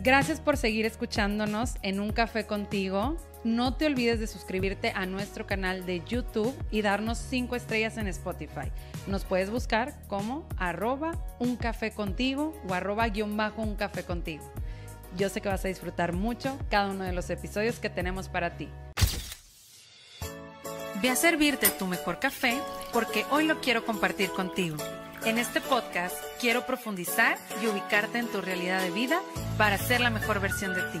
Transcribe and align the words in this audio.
Gracias 0.00 0.40
por 0.40 0.56
seguir 0.56 0.86
escuchándonos 0.86 1.74
en 1.82 2.00
Un 2.00 2.12
Café 2.12 2.46
contigo. 2.46 3.16
No 3.44 3.74
te 3.74 3.86
olvides 3.86 4.20
de 4.20 4.26
suscribirte 4.26 4.92
a 4.94 5.04
nuestro 5.06 5.46
canal 5.46 5.84
de 5.84 6.02
YouTube 6.04 6.54
y 6.70 6.82
darnos 6.82 7.18
5 7.18 7.56
estrellas 7.56 7.98
en 7.98 8.06
Spotify. 8.06 8.70
Nos 9.06 9.24
puedes 9.24 9.50
buscar 9.50 9.94
como 10.06 10.48
arroba 10.56 11.12
un 11.38 11.56
café 11.56 11.90
contigo 11.90 12.54
o 12.68 12.74
arroba 12.74 13.08
guion 13.08 13.36
bajo 13.36 13.62
un 13.62 13.74
café 13.74 14.04
contigo. 14.04 14.44
Yo 15.16 15.28
sé 15.28 15.40
que 15.40 15.48
vas 15.48 15.64
a 15.64 15.68
disfrutar 15.68 16.12
mucho 16.12 16.56
cada 16.70 16.90
uno 16.90 17.04
de 17.04 17.12
los 17.12 17.28
episodios 17.30 17.78
que 17.78 17.90
tenemos 17.90 18.28
para 18.28 18.56
ti. 18.56 18.68
Ve 21.02 21.10
a 21.10 21.16
servirte 21.16 21.68
tu 21.68 21.86
mejor 21.86 22.20
café 22.20 22.58
porque 22.92 23.26
hoy 23.30 23.44
lo 23.44 23.60
quiero 23.60 23.84
compartir 23.84 24.30
contigo. 24.30 24.76
En 25.24 25.38
este 25.38 25.60
podcast 25.60 26.16
quiero 26.40 26.66
profundizar 26.66 27.38
y 27.62 27.68
ubicarte 27.68 28.18
en 28.18 28.26
tu 28.26 28.40
realidad 28.40 28.82
de 28.82 28.90
vida 28.90 29.20
para 29.56 29.78
ser 29.78 30.00
la 30.00 30.10
mejor 30.10 30.40
versión 30.40 30.74
de 30.74 30.82
ti. 30.90 31.00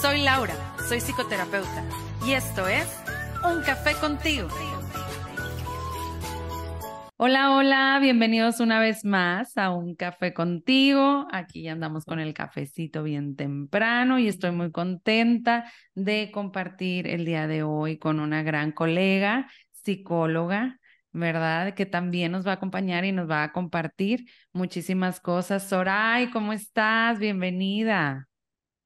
Soy 0.00 0.22
Laura, 0.22 0.54
soy 0.88 1.00
psicoterapeuta 1.00 1.84
y 2.24 2.32
esto 2.32 2.68
es 2.68 2.86
Un 3.44 3.60
Café 3.62 3.94
contigo. 3.94 4.46
Hola, 7.16 7.56
hola, 7.56 7.98
bienvenidos 8.00 8.60
una 8.60 8.78
vez 8.78 9.04
más 9.04 9.58
a 9.58 9.70
Un 9.70 9.96
Café 9.96 10.32
contigo. 10.32 11.26
Aquí 11.32 11.66
andamos 11.66 12.04
con 12.04 12.20
el 12.20 12.32
cafecito 12.32 13.02
bien 13.02 13.34
temprano 13.34 14.20
y 14.20 14.28
estoy 14.28 14.52
muy 14.52 14.70
contenta 14.70 15.70
de 15.96 16.30
compartir 16.32 17.08
el 17.08 17.24
día 17.24 17.48
de 17.48 17.64
hoy 17.64 17.98
con 17.98 18.20
una 18.20 18.44
gran 18.44 18.70
colega, 18.70 19.50
psicóloga, 19.72 20.79
¿verdad? 21.12 21.74
Que 21.74 21.86
también 21.86 22.32
nos 22.32 22.46
va 22.46 22.52
a 22.52 22.54
acompañar 22.54 23.04
y 23.04 23.12
nos 23.12 23.28
va 23.28 23.42
a 23.42 23.52
compartir 23.52 24.26
muchísimas 24.52 25.20
cosas. 25.20 25.68
Soray, 25.68 26.30
¿cómo 26.30 26.52
estás? 26.52 27.18
Bienvenida. 27.18 28.28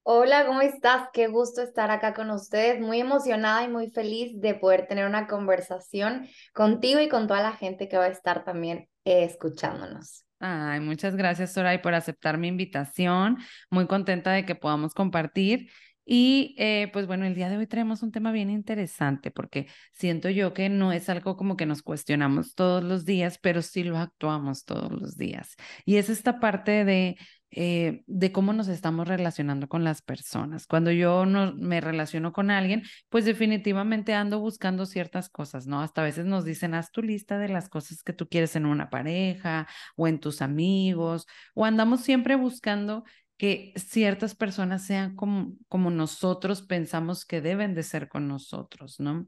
Hola, 0.02 0.44
¿cómo 0.46 0.60
estás? 0.60 1.08
Qué 1.14 1.28
gusto 1.28 1.62
estar 1.62 1.90
acá 1.90 2.12
con 2.12 2.30
ustedes. 2.30 2.78
Muy 2.80 3.00
emocionada 3.00 3.64
y 3.64 3.68
muy 3.68 3.90
feliz 3.90 4.38
de 4.38 4.54
poder 4.54 4.86
tener 4.86 5.06
una 5.06 5.26
conversación 5.26 6.28
contigo 6.52 7.00
y 7.00 7.08
con 7.08 7.26
toda 7.26 7.40
la 7.40 7.52
gente 7.52 7.88
que 7.88 7.96
va 7.96 8.04
a 8.04 8.08
estar 8.08 8.44
también 8.44 8.88
eh, 9.04 9.24
escuchándonos. 9.24 10.26
Ay, 10.40 10.80
muchas 10.80 11.16
gracias, 11.16 11.54
Soray, 11.54 11.80
por 11.80 11.94
aceptar 11.94 12.36
mi 12.36 12.48
invitación. 12.48 13.38
Muy 13.70 13.86
contenta 13.86 14.32
de 14.32 14.44
que 14.44 14.54
podamos 14.54 14.92
compartir. 14.92 15.70
Y 16.04 16.54
eh, 16.58 16.90
pues 16.92 17.06
bueno, 17.06 17.24
el 17.24 17.34
día 17.34 17.48
de 17.48 17.56
hoy 17.56 17.66
traemos 17.66 18.02
un 18.02 18.12
tema 18.12 18.32
bien 18.32 18.50
interesante 18.50 19.30
porque 19.30 19.68
siento 19.92 20.28
yo 20.28 20.52
que 20.52 20.68
no 20.68 20.92
es 20.92 21.08
algo 21.08 21.36
como 21.36 21.56
que 21.56 21.66
nos 21.66 21.82
cuestionamos 21.82 22.54
todos 22.54 22.84
los 22.84 23.04
días, 23.04 23.38
pero 23.38 23.62
sí 23.62 23.84
lo 23.84 23.98
actuamos 23.98 24.64
todos 24.64 24.92
los 24.92 25.16
días. 25.16 25.56
Y 25.84 25.96
es 25.96 26.10
esta 26.10 26.40
parte 26.40 26.84
de 26.84 27.16
eh, 27.56 28.02
de 28.08 28.32
cómo 28.32 28.52
nos 28.52 28.66
estamos 28.66 29.06
relacionando 29.06 29.68
con 29.68 29.84
las 29.84 30.02
personas. 30.02 30.66
Cuando 30.66 30.90
yo 30.90 31.24
no, 31.24 31.54
me 31.54 31.80
relaciono 31.80 32.32
con 32.32 32.50
alguien, 32.50 32.82
pues 33.10 33.24
definitivamente 33.24 34.12
ando 34.12 34.40
buscando 34.40 34.86
ciertas 34.86 35.28
cosas, 35.28 35.68
¿no? 35.68 35.80
Hasta 35.80 36.00
a 36.00 36.04
veces 36.04 36.26
nos 36.26 36.44
dicen, 36.44 36.74
haz 36.74 36.90
tu 36.90 37.00
lista 37.00 37.38
de 37.38 37.48
las 37.48 37.68
cosas 37.68 38.02
que 38.02 38.12
tú 38.12 38.28
quieres 38.28 38.56
en 38.56 38.66
una 38.66 38.90
pareja 38.90 39.68
o 39.94 40.08
en 40.08 40.18
tus 40.18 40.42
amigos, 40.42 41.26
o 41.54 41.64
andamos 41.64 42.00
siempre 42.00 42.34
buscando 42.34 43.04
que 43.36 43.72
ciertas 43.76 44.34
personas 44.34 44.86
sean 44.86 45.16
como, 45.16 45.54
como 45.68 45.90
nosotros 45.90 46.62
pensamos 46.62 47.24
que 47.24 47.40
deben 47.40 47.74
de 47.74 47.82
ser 47.82 48.08
con 48.08 48.28
nosotros, 48.28 49.00
¿no? 49.00 49.26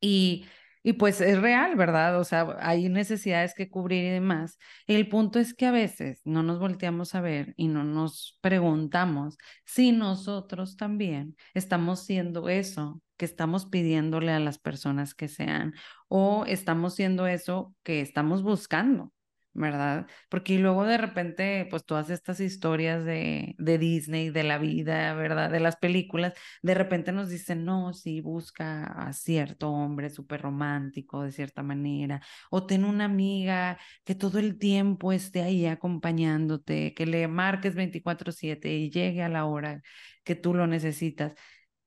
Y 0.00 0.46
y 0.86 0.92
pues 0.94 1.20
es 1.22 1.40
real, 1.40 1.76
¿verdad? 1.76 2.20
O 2.20 2.24
sea, 2.24 2.58
hay 2.60 2.90
necesidades 2.90 3.54
que 3.54 3.70
cubrir 3.70 4.04
y 4.04 4.10
demás. 4.10 4.58
El 4.86 5.08
punto 5.08 5.38
es 5.38 5.54
que 5.54 5.64
a 5.64 5.70
veces 5.72 6.20
no 6.24 6.42
nos 6.42 6.58
volteamos 6.58 7.14
a 7.14 7.22
ver 7.22 7.54
y 7.56 7.68
no 7.68 7.84
nos 7.84 8.38
preguntamos 8.42 9.38
si 9.64 9.92
nosotros 9.92 10.76
también 10.76 11.36
estamos 11.54 12.04
siendo 12.04 12.50
eso 12.50 13.00
que 13.16 13.24
estamos 13.24 13.64
pidiéndole 13.64 14.30
a 14.32 14.40
las 14.40 14.58
personas 14.58 15.14
que 15.14 15.28
sean 15.28 15.72
o 16.08 16.44
estamos 16.46 16.94
siendo 16.94 17.26
eso 17.26 17.74
que 17.82 18.02
estamos 18.02 18.42
buscando. 18.42 19.10
¿Verdad? 19.54 20.06
Porque 20.28 20.58
luego 20.58 20.84
de 20.84 20.98
repente, 20.98 21.66
pues 21.70 21.84
todas 21.84 22.10
estas 22.10 22.40
historias 22.40 23.04
de, 23.04 23.54
de 23.58 23.78
Disney, 23.78 24.30
de 24.30 24.42
la 24.44 24.58
vida, 24.58 25.14
¿verdad? 25.14 25.50
De 25.50 25.60
las 25.60 25.76
películas, 25.76 26.34
de 26.62 26.74
repente 26.74 27.12
nos 27.12 27.28
dicen, 27.28 27.64
no, 27.64 27.92
sí, 27.92 28.20
busca 28.20 28.84
a 28.84 29.12
cierto 29.12 29.70
hombre 29.70 30.10
súper 30.10 30.42
romántico 30.42 31.22
de 31.22 31.32
cierta 31.32 31.62
manera, 31.62 32.20
o 32.50 32.66
ten 32.66 32.84
una 32.84 33.04
amiga 33.06 33.78
que 34.04 34.14
todo 34.14 34.38
el 34.38 34.58
tiempo 34.58 35.12
esté 35.12 35.42
ahí 35.42 35.66
acompañándote, 35.66 36.92
que 36.94 37.06
le 37.06 37.28
marques 37.28 37.74
24/7 37.74 38.72
y 38.74 38.90
llegue 38.90 39.22
a 39.22 39.28
la 39.28 39.44
hora 39.46 39.82
que 40.24 40.34
tú 40.34 40.54
lo 40.54 40.66
necesitas. 40.66 41.34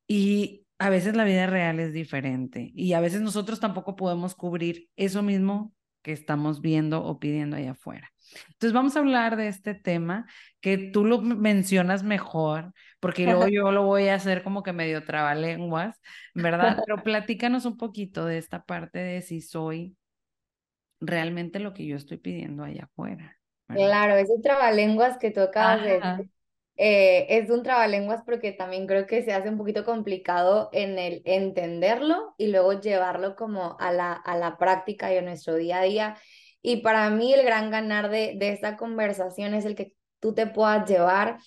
Y 0.07 0.65
a 0.79 0.89
veces 0.89 1.15
la 1.15 1.23
vida 1.25 1.47
real 1.47 1.79
es 1.79 1.93
diferente 1.93 2.71
y 2.75 2.93
a 2.93 2.99
veces 3.01 3.21
nosotros 3.21 3.59
tampoco 3.59 3.95
podemos 3.95 4.35
cubrir 4.35 4.89
eso 4.95 5.23
mismo 5.23 5.73
que 6.07 6.13
estamos 6.13 6.61
viendo 6.61 7.03
o 7.03 7.19
pidiendo 7.19 7.57
allá 7.57 7.71
afuera. 7.71 8.09
Entonces 8.47 8.71
vamos 8.71 8.95
a 8.95 8.99
hablar 8.99 9.35
de 9.35 9.49
este 9.49 9.75
tema 9.75 10.25
que 10.61 10.77
tú 10.77 11.03
lo 11.03 11.19
mencionas 11.19 12.01
mejor, 12.03 12.71
porque 13.01 13.25
luego 13.25 13.47
yo 13.51 13.73
lo 13.73 13.83
voy 13.83 14.07
a 14.07 14.15
hacer 14.15 14.41
como 14.41 14.63
que 14.63 14.71
medio 14.71 15.03
trabalenguas, 15.03 15.99
¿verdad? 16.33 16.77
Pero 16.87 17.03
platícanos 17.03 17.65
un 17.65 17.75
poquito 17.75 18.25
de 18.25 18.37
esta 18.37 18.63
parte 18.63 18.99
de 18.99 19.21
si 19.21 19.41
soy 19.41 19.97
realmente 21.01 21.59
lo 21.59 21.73
que 21.73 21.85
yo 21.85 21.97
estoy 21.97 22.19
pidiendo 22.19 22.63
allá 22.63 22.85
afuera. 22.85 23.37
Claro, 23.67 24.15
ese 24.15 24.39
trabalenguas 24.41 25.17
que 25.17 25.31
tú 25.31 25.41
acabas 25.41 25.83
de 25.83 26.29
eh, 26.77 27.25
es 27.29 27.49
un 27.49 27.63
trabalenguas 27.63 28.21
porque 28.25 28.51
también 28.51 28.87
creo 28.87 29.07
que 29.07 29.23
se 29.23 29.33
hace 29.33 29.49
un 29.49 29.57
poquito 29.57 29.83
complicado 29.83 30.69
en 30.73 30.99
el 30.99 31.21
entenderlo 31.25 32.35
y 32.37 32.47
luego 32.47 32.79
llevarlo 32.79 33.35
como 33.35 33.77
a 33.79 33.91
la, 33.91 34.13
a 34.13 34.37
la 34.37 34.57
práctica 34.57 35.13
y 35.13 35.17
a 35.17 35.21
nuestro 35.21 35.55
día 35.55 35.79
a 35.79 35.83
día. 35.83 36.17
Y 36.61 36.77
para 36.77 37.09
mí 37.09 37.33
el 37.33 37.43
gran 37.45 37.71
ganar 37.71 38.09
de, 38.09 38.35
de 38.37 38.49
esta 38.49 38.77
conversación 38.77 39.53
es 39.53 39.65
el 39.65 39.75
que 39.75 39.93
tú 40.19 40.33
te 40.33 40.47
puedas 40.47 40.89
llevar 40.89 41.37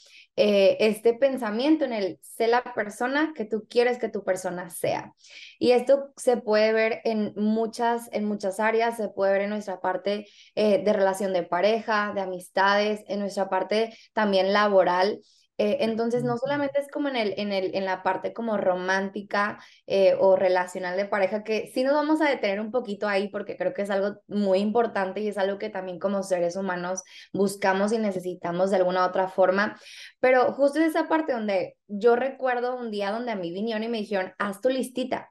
eh, 0.42 0.78
este 0.80 1.12
pensamiento 1.12 1.84
en 1.84 1.92
el 1.92 2.18
sé 2.22 2.46
la 2.46 2.62
persona 2.62 3.34
que 3.36 3.44
tú 3.44 3.66
quieres 3.68 3.98
que 3.98 4.08
tu 4.08 4.24
persona 4.24 4.70
sea. 4.70 5.12
Y 5.58 5.72
esto 5.72 6.14
se 6.16 6.38
puede 6.38 6.72
ver 6.72 7.02
en 7.04 7.34
muchas, 7.36 8.08
en 8.12 8.24
muchas 8.24 8.58
áreas, 8.58 8.96
se 8.96 9.10
puede 9.10 9.32
ver 9.32 9.42
en 9.42 9.50
nuestra 9.50 9.82
parte 9.82 10.26
eh, 10.54 10.82
de 10.82 10.92
relación 10.94 11.34
de 11.34 11.42
pareja, 11.42 12.12
de 12.14 12.22
amistades, 12.22 13.04
en 13.08 13.20
nuestra 13.20 13.50
parte 13.50 13.94
también 14.14 14.54
laboral. 14.54 15.20
Eh, 15.62 15.84
entonces, 15.84 16.24
no 16.24 16.38
solamente 16.38 16.80
es 16.80 16.88
como 16.90 17.08
en, 17.08 17.16
el, 17.16 17.34
en, 17.36 17.52
el, 17.52 17.74
en 17.74 17.84
la 17.84 18.02
parte 18.02 18.32
como 18.32 18.56
romántica 18.56 19.62
eh, 19.86 20.16
o 20.18 20.34
relacional 20.34 20.96
de 20.96 21.04
pareja, 21.04 21.44
que 21.44 21.70
sí 21.74 21.84
nos 21.84 21.92
vamos 21.92 22.22
a 22.22 22.30
detener 22.30 22.62
un 22.62 22.70
poquito 22.70 23.06
ahí 23.06 23.28
porque 23.28 23.58
creo 23.58 23.74
que 23.74 23.82
es 23.82 23.90
algo 23.90 24.16
muy 24.26 24.60
importante 24.60 25.20
y 25.20 25.28
es 25.28 25.36
algo 25.36 25.58
que 25.58 25.68
también 25.68 25.98
como 25.98 26.22
seres 26.22 26.56
humanos 26.56 27.02
buscamos 27.34 27.92
y 27.92 27.98
necesitamos 27.98 28.70
de 28.70 28.78
alguna 28.78 29.04
otra 29.04 29.28
forma. 29.28 29.78
Pero 30.18 30.50
justo 30.54 30.80
esa 30.80 31.08
parte 31.08 31.34
donde 31.34 31.76
yo 31.88 32.16
recuerdo 32.16 32.78
un 32.78 32.90
día 32.90 33.10
donde 33.10 33.32
a 33.32 33.36
mí 33.36 33.52
vinieron 33.52 33.82
y 33.82 33.88
me 33.88 33.98
dijeron, 33.98 34.32
haz 34.38 34.62
tu 34.62 34.70
listita. 34.70 35.30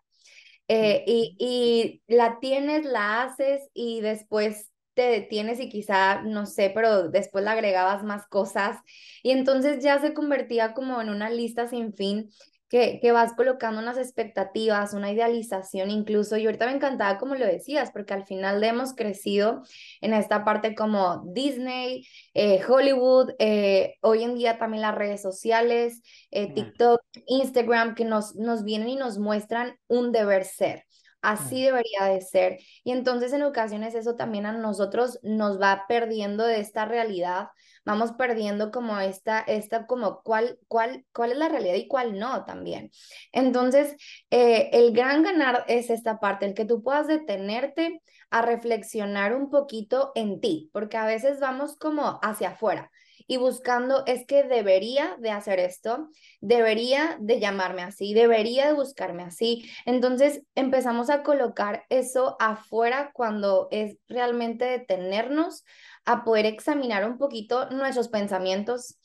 Eh, 0.67 1.03
y, 1.07 1.35
y 1.39 2.03
la 2.07 2.37
tienes, 2.39 2.85
la 2.85 3.23
haces 3.23 3.67
y 3.73 4.01
después 4.01 4.69
te 4.99 5.07
detienes 5.07 5.61
y 5.61 5.69
quizá, 5.69 6.23
no 6.23 6.45
sé, 6.45 6.73
pero 6.75 7.07
después 7.07 7.45
le 7.45 7.51
agregabas 7.51 8.03
más 8.03 8.27
cosas. 8.27 8.75
Y 9.23 9.31
entonces 9.31 9.81
ya 9.81 9.97
se 9.99 10.13
convertía 10.13 10.73
como 10.73 10.99
en 10.99 11.07
una 11.07 11.29
lista 11.29 11.67
sin 11.67 11.93
fin 11.93 12.29
que, 12.67 12.99
que, 13.01 13.13
vas 13.13 13.31
colocando 13.33 13.79
unas 13.79 13.97
expectativas, 13.97 14.93
una 14.93 15.09
idealización 15.09 15.89
incluso, 15.89 16.35
y 16.35 16.45
ahorita 16.45 16.65
me 16.65 16.73
encantaba 16.73 17.17
como 17.17 17.35
lo 17.35 17.45
decías, 17.45 17.91
porque 17.91 18.13
al 18.13 18.25
final 18.25 18.61
hemos 18.61 18.93
crecido 18.93 19.63
en 20.01 20.13
esta 20.13 20.43
parte 20.43 20.75
como 20.75 21.23
Disney, 21.33 22.05
eh, 22.33 22.61
Hollywood, 22.67 23.31
eh, 23.39 23.95
hoy 24.01 24.23
en 24.23 24.35
día 24.35 24.59
también 24.59 24.81
las 24.81 24.95
redes 24.95 25.21
sociales, 25.21 26.01
eh, 26.29 26.53
TikTok, 26.53 26.99
Instagram, 27.25 27.95
que 27.95 28.03
nos, 28.03 28.35
nos 28.35 28.65
vienen 28.65 28.89
y 28.89 28.95
nos 28.97 29.17
muestran 29.17 29.77
un 29.87 30.11
deber 30.11 30.43
ser. 30.43 30.83
Así 31.21 31.63
debería 31.63 32.05
de 32.05 32.21
ser. 32.21 32.59
Y 32.83 32.91
entonces 32.91 33.33
en 33.33 33.43
ocasiones 33.43 33.93
eso 33.93 34.15
también 34.15 34.45
a 34.45 34.53
nosotros 34.53 35.19
nos 35.21 35.59
va 35.59 35.85
perdiendo 35.87 36.45
de 36.45 36.59
esta 36.61 36.85
realidad, 36.85 37.49
vamos 37.85 38.13
perdiendo 38.13 38.71
como 38.71 38.97
esta, 38.99 39.39
esta 39.41 39.85
como 39.85 40.21
cuál, 40.23 40.57
cuál, 40.67 41.05
cuál 41.13 41.33
es 41.33 41.37
la 41.37 41.49
realidad 41.49 41.75
y 41.75 41.87
cuál 41.87 42.17
no 42.17 42.45
también. 42.45 42.91
Entonces, 43.33 43.95
eh, 44.29 44.69
el 44.71 44.93
gran 44.93 45.23
ganar 45.23 45.65
es 45.67 45.89
esta 45.89 46.19
parte, 46.19 46.45
el 46.45 46.53
que 46.53 46.65
tú 46.65 46.81
puedas 46.81 47.07
detenerte 47.07 48.01
a 48.29 48.41
reflexionar 48.41 49.35
un 49.35 49.49
poquito 49.49 50.11
en 50.15 50.39
ti, 50.39 50.69
porque 50.71 50.97
a 50.97 51.05
veces 51.05 51.39
vamos 51.39 51.75
como 51.77 52.19
hacia 52.21 52.49
afuera 52.49 52.91
y 53.29 53.37
buscando 53.37 54.03
es 54.07 54.25
que 54.25 54.41
debería 54.41 55.15
de 55.19 55.29
hacer 55.29 55.59
esto, 55.59 56.09
debería 56.41 57.15
de 57.21 57.39
llamarme 57.39 57.83
así, 57.83 58.15
debería 58.15 58.65
de 58.65 58.73
buscarme 58.73 59.21
así. 59.21 59.69
Entonces 59.85 60.41
empezamos 60.55 61.11
a 61.11 61.21
colocar 61.21 61.85
eso 61.89 62.35
afuera 62.39 63.11
cuando 63.13 63.67
es 63.69 63.97
realmente 64.07 64.65
detenernos 64.65 65.63
a 66.05 66.23
poder 66.23 66.47
examinar 66.47 67.07
un 67.07 67.19
poquito 67.19 67.69
nuestros 67.69 68.07
pensamientos, 68.07 68.97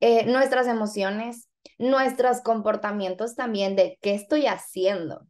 eh, 0.00 0.26
nuestras 0.26 0.66
emociones, 0.66 1.48
nuestros 1.78 2.40
comportamientos 2.40 3.36
también 3.36 3.76
de 3.76 3.96
qué 4.02 4.14
estoy 4.14 4.48
haciendo. 4.48 5.24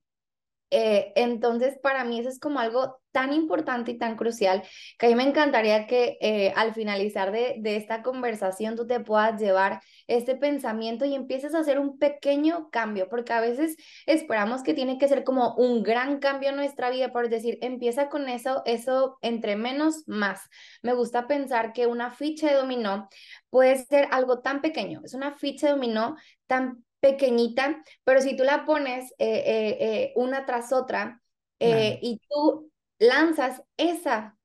Eh, 0.70 1.12
entonces, 1.16 1.78
para 1.82 2.04
mí 2.04 2.20
eso 2.20 2.28
es 2.28 2.38
como 2.38 2.60
algo 2.60 2.98
tan 3.12 3.32
importante 3.32 3.92
y 3.92 3.98
tan 3.98 4.16
crucial 4.16 4.62
que 4.98 5.06
a 5.06 5.08
mí 5.08 5.14
me 5.14 5.22
encantaría 5.22 5.86
que 5.86 6.18
eh, 6.20 6.52
al 6.56 6.74
finalizar 6.74 7.32
de, 7.32 7.56
de, 7.58 7.76
esta 7.76 8.02
conversación 8.02 8.76
tú 8.76 8.86
te 8.86 9.00
puedas 9.00 9.40
llevar 9.40 9.80
este 10.06 10.36
pensamiento 10.36 11.04
y 11.04 11.14
empieces 11.14 11.54
a 11.54 11.60
hacer 11.60 11.78
un 11.78 11.98
pequeño 11.98 12.68
cambio, 12.70 13.08
porque 13.08 13.32
a 13.32 13.40
veces 13.40 13.76
esperamos 14.06 14.62
que 14.62 14.74
tiene 14.74 14.98
que 14.98 15.08
ser 15.08 15.24
como 15.24 15.54
un 15.56 15.82
gran 15.82 16.18
cambio 16.18 16.50
en 16.50 16.56
nuestra 16.56 16.90
vida, 16.90 17.12
por 17.12 17.28
decir, 17.28 17.58
empieza 17.62 18.08
con 18.08 18.28
eso, 18.28 18.62
eso 18.66 19.18
entre 19.22 19.56
menos 19.56 20.04
más. 20.06 20.42
Me 20.82 20.92
gusta 20.92 21.26
pensar 21.26 21.72
que 21.72 21.86
una 21.86 22.10
ficha 22.10 22.48
de 22.48 22.54
dominó 22.54 23.08
puede 23.50 23.84
ser 23.84 24.08
algo 24.10 24.40
tan 24.40 24.60
pequeño, 24.60 25.00
es 25.04 25.14
una 25.14 25.32
ficha 25.32 25.68
de 25.68 25.72
dominó 25.72 26.16
tan 26.46 26.84
pequeñita, 27.00 27.82
pero 28.04 28.20
si 28.20 28.36
tú 28.36 28.44
la 28.44 28.64
pones 28.64 29.12
eh, 29.18 29.42
eh, 29.46 29.76
eh, 29.80 30.12
una 30.16 30.46
tras 30.46 30.72
otra 30.72 31.22
y 31.60 32.20
tú 32.28 32.70
lanzas 32.98 33.62
esa 33.76 34.36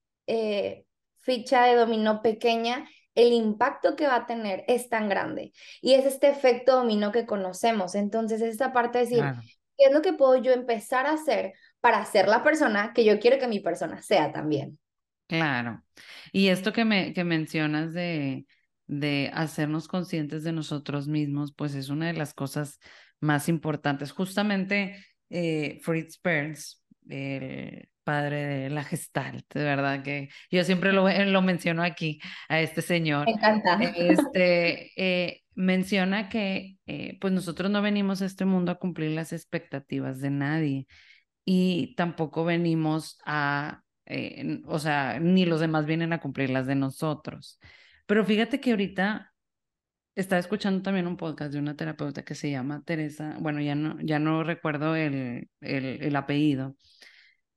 ficha 1.19 1.65
de 1.65 1.75
dominó 1.75 2.21
pequeña, 2.21 2.88
el 3.15 3.31
impacto 3.31 3.95
que 3.95 4.07
va 4.07 4.15
a 4.15 4.25
tener 4.25 4.63
es 4.67 4.89
tan 4.89 5.07
grande. 5.09 5.53
Y 5.81 5.94
es 5.94 6.05
este 6.05 6.29
efecto 6.29 6.75
dominó 6.75 7.11
que 7.11 7.27
conocemos. 7.27 7.94
Entonces, 7.94 8.41
esta 8.41 8.73
parte 8.73 9.00
de 9.00 9.05
decir, 9.05 9.23
¿qué 9.77 9.85
es 9.85 9.94
lo 9.94 10.01
que 10.01 10.13
puedo 10.13 10.35
yo 10.38 10.51
empezar 10.51 11.05
a 11.05 11.13
hacer 11.13 11.53
para 11.79 12.03
ser 12.05 12.27
la 12.27 12.41
persona 12.41 12.91
que 12.94 13.05
yo 13.05 13.19
quiero 13.19 13.38
que 13.38 13.47
mi 13.47 13.59
persona 13.59 14.01
sea 14.01 14.31
también? 14.31 14.79
Claro. 15.27 15.83
Y 16.31 16.47
esto 16.47 16.73
que, 16.73 16.85
me, 16.85 17.13
que 17.13 17.23
mencionas 17.23 17.94
de, 17.94 18.45
de 18.88 19.31
hacernos 19.33 19.88
conscientes 19.88 20.44
de 20.44 20.51
nosotros 20.51 21.07
mismos, 21.07 21.53
pues 21.53 21.75
es 21.75 21.89
una 21.89 22.07
de 22.07 22.13
las 22.13 22.33
cosas 22.33 22.80
más 23.19 23.50
importantes. 23.50 24.12
Justamente 24.12 25.03
eh, 25.30 25.80
Fritz 25.81 26.18
Perls, 26.19 26.83
el 27.09 27.89
padre 28.03 28.45
de 28.45 28.69
la 28.69 28.83
Gestalt, 28.83 29.45
de 29.53 29.63
verdad 29.63 30.03
que 30.03 30.30
yo 30.51 30.63
siempre 30.63 30.91
lo, 30.91 31.07
lo 31.07 31.41
menciono 31.41 31.83
aquí 31.83 32.19
a 32.50 32.59
este 32.59 32.81
señor. 32.81 33.25
Me 33.25 33.33
encanta. 33.33 33.80
Este, 33.95 34.91
eh, 34.97 35.41
menciona 35.56 36.27
que 36.29 36.77
eh, 36.86 37.18
pues 37.21 37.31
nosotros 37.31 37.71
no 37.71 37.81
venimos 37.81 38.21
a 38.21 38.25
este 38.25 38.45
mundo 38.45 38.71
a 38.71 38.79
cumplir 38.79 39.12
las 39.12 39.31
expectativas 39.31 40.19
de 40.19 40.29
nadie 40.31 40.88
y 41.45 41.95
tampoco 41.95 42.44
venimos 42.44 43.18
a, 43.25 43.81
o 44.65 44.79
sea, 44.79 45.19
ni 45.19 45.45
los 45.45 45.59
demás 45.59 45.86
vienen 45.86 46.13
a 46.13 46.19
cumplir 46.19 46.50
las 46.50 46.68
de 46.68 46.75
nosotros. 46.75 47.59
Pero 48.13 48.25
fíjate 48.25 48.60
que 48.62 48.69
ahorita 48.69 49.33
estaba 50.13 50.39
escuchando 50.39 50.83
también 50.83 51.07
un 51.07 51.18
podcast 51.18 51.51
de 51.51 51.57
una 51.57 51.75
terapeuta 51.75 52.24
que 52.24 52.36
se 52.36 52.51
llama 52.51 52.83
Teresa, 52.86 53.38
bueno, 53.39 53.60
ya 53.60 53.74
no, 53.74 54.00
ya 54.01 54.19
no 54.19 54.44
recuerdo 54.44 54.95
el, 54.95 55.50
el, 55.62 56.15
apellido, 56.15 56.77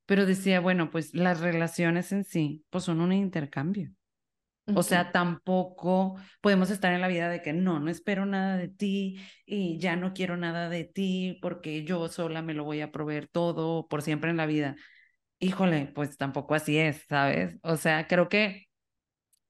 pero 0.07 0.25
decía, 0.25 0.61
bueno, 0.61 0.91
pues 0.91 1.13
las 1.13 1.41
relaciones 1.41 2.11
en 2.13 2.25
sí, 2.25 2.65
pues 2.71 2.85
son 2.85 3.03
un 3.03 3.13
intercambio. 3.13 3.91
O 4.75 4.83
sea, 4.83 5.13
tampoco 5.13 6.17
podemos 6.41 6.71
estar 6.71 6.95
en 6.95 7.03
la 7.03 7.09
vida 7.09 7.29
de 7.29 7.43
que 7.43 7.53
no, 7.53 7.79
no 7.79 7.91
espero 7.91 8.25
nada 8.25 8.57
de 8.57 8.69
ti 8.69 9.21
y 9.45 9.77
ya 9.79 9.95
no 9.95 10.15
quiero 10.15 10.39
nada 10.39 10.71
de 10.71 10.85
ti 10.85 11.39
porque 11.43 11.85
yo 11.85 12.09
sola 12.09 12.41
me 12.41 12.55
lo 12.55 12.65
voy 12.65 12.81
a 12.81 12.93
proveer 12.93 13.29
todo 13.29 13.89
por 13.89 14.01
siempre 14.01 14.31
en 14.31 14.39
la 14.39 14.47
vida. 14.47 14.75
Híjole, 15.39 15.93
pues 15.95 16.17
tampoco 16.17 16.55
así 16.55 16.79
es, 16.79 17.05
¿sabes? 17.07 17.59
O 17.61 17.77
sea, 17.77 18.07
creo 18.07 18.31
que 18.31 18.66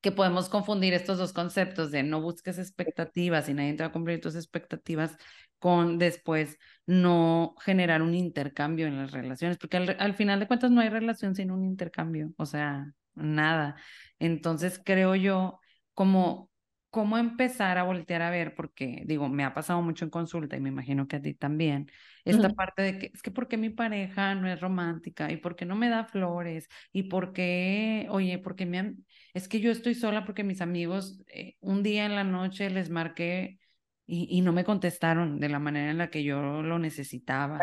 que 0.01 0.13
podemos 0.13 0.49
confundir 0.49 0.95
estos 0.95 1.19
dos 1.19 1.33
conceptos 1.33 1.91
de 1.91 2.03
no 2.03 2.21
busques 2.21 2.59
expectativas 2.59 3.49
y 3.49 3.55
nadie 3.55 3.75
te 3.75 3.83
va 3.83 3.89
a 3.89 3.93
cumplir 3.93 4.21
tus 4.21 4.37
expectativas 4.37 5.17
con 5.59 5.99
después 5.99 6.59
no 6.87 7.55
generar 7.61 8.03
un 8.03 8.15
intercambio 8.15 8.87
en 8.87 8.99
las 8.99 9.11
relaciones, 9.13 9.59
porque 9.59 9.79
al, 9.79 10.15
final 10.15 10.41
de 10.41 10.47
cuentas 10.47 10.71
no 10.71 10.81
hay 10.81 10.91
relación 10.91 11.35
sin 11.35 11.51
un 11.51 11.65
intercambio, 11.65 12.33
o 12.37 12.47
sea, 12.47 12.93
nada. 13.15 13.77
Entonces 14.19 14.81
creo 14.85 15.15
yo 15.15 15.61
como 15.95 16.51
cómo 16.97 17.19
empezar 17.19 17.77
a 17.77 17.83
voltear 17.83 18.23
a 18.23 18.31
ver, 18.31 18.55
porque 18.55 19.03
digo, 19.05 19.29
me 19.29 19.45
ha 19.45 19.53
pasado 19.53 19.83
mucho 19.83 20.07
en 20.07 20.11
consulta 20.11 20.57
y 20.57 20.63
me 20.63 20.71
imagino 20.71 21.07
que 21.07 21.17
a 21.17 21.21
ti 21.21 21.35
también, 21.35 21.91
esta 22.25 22.49
parte 22.49 22.81
de 22.81 22.99
que 22.99 23.11
es 23.13 23.21
que 23.21 23.31
porque 23.31 23.59
mi 23.59 23.69
pareja 23.69 24.35
no 24.35 24.49
es 24.49 24.59
romántica 24.63 25.31
y 25.31 25.37
porque 25.37 25.67
no 25.67 25.77
me 25.77 25.91
da 25.91 26.07
flores 26.07 26.71
y 26.93 27.03
porque, 27.03 28.07
oye, 28.09 28.39
porque 28.39 28.65
me 28.65 28.95
es 29.35 29.47
que 29.47 29.61
yo 29.61 29.71
estoy 29.71 29.95
sola 29.95 30.25
porque 30.25 30.43
mis 30.43 30.63
amigos 30.63 31.23
eh, 31.27 31.57
un 31.61 31.83
día 31.83 32.07
en 32.07 32.15
la 32.15 32.25
noche 32.25 32.71
les 32.71 32.89
marqué 32.89 33.59
y, 34.07 34.27
y, 34.31 34.41
no 34.41 34.55
me 34.55 34.65
contestaron 34.65 35.39
de 35.39 35.51
la 35.51 35.59
manera 35.59 35.91
en 35.91 35.99
la 35.99 36.09
que 36.09 36.25
yo 36.25 36.63
lo 36.63 36.79
necesitaba, 36.79 37.59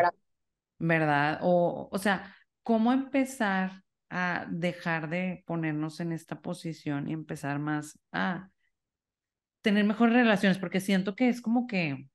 ¿verdad? 0.78 1.40
O, 1.42 1.88
o 1.90 1.98
sea, 1.98 2.36
¿cómo 2.62 2.92
empezar 2.92 3.82
a 4.10 4.46
dejar 4.48 5.08
de 5.08 5.42
ponernos 5.44 5.98
en 5.98 6.12
esta 6.12 6.40
posición 6.40 7.08
y 7.08 7.14
empezar 7.14 7.58
más 7.58 7.98
a 8.12 8.50
tener 9.64 9.84
mejores 9.84 10.14
relaciones, 10.14 10.58
porque 10.58 10.80
siento 10.80 11.16
que 11.16 11.30
es 11.30 11.40
como 11.40 11.66
que 11.66 12.06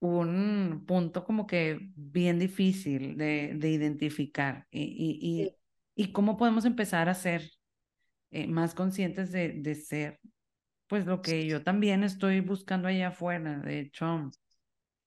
un 0.00 0.84
punto 0.86 1.24
como 1.24 1.46
que 1.46 1.80
bien 1.96 2.38
difícil 2.38 3.16
de, 3.16 3.54
de 3.56 3.70
identificar 3.70 4.66
y, 4.70 4.82
y, 5.96 6.04
y, 6.04 6.12
cómo 6.12 6.36
podemos 6.36 6.64
empezar 6.66 7.08
a 7.08 7.14
ser 7.14 7.50
eh, 8.30 8.46
más 8.48 8.74
conscientes 8.74 9.32
de, 9.32 9.54
de 9.54 9.74
ser, 9.74 10.20
pues 10.88 11.06
lo 11.06 11.22
que 11.22 11.46
yo 11.46 11.64
también 11.64 12.04
estoy 12.04 12.40
buscando 12.40 12.88
allá 12.88 13.08
afuera. 13.08 13.58
De 13.60 13.80
hecho, 13.80 14.30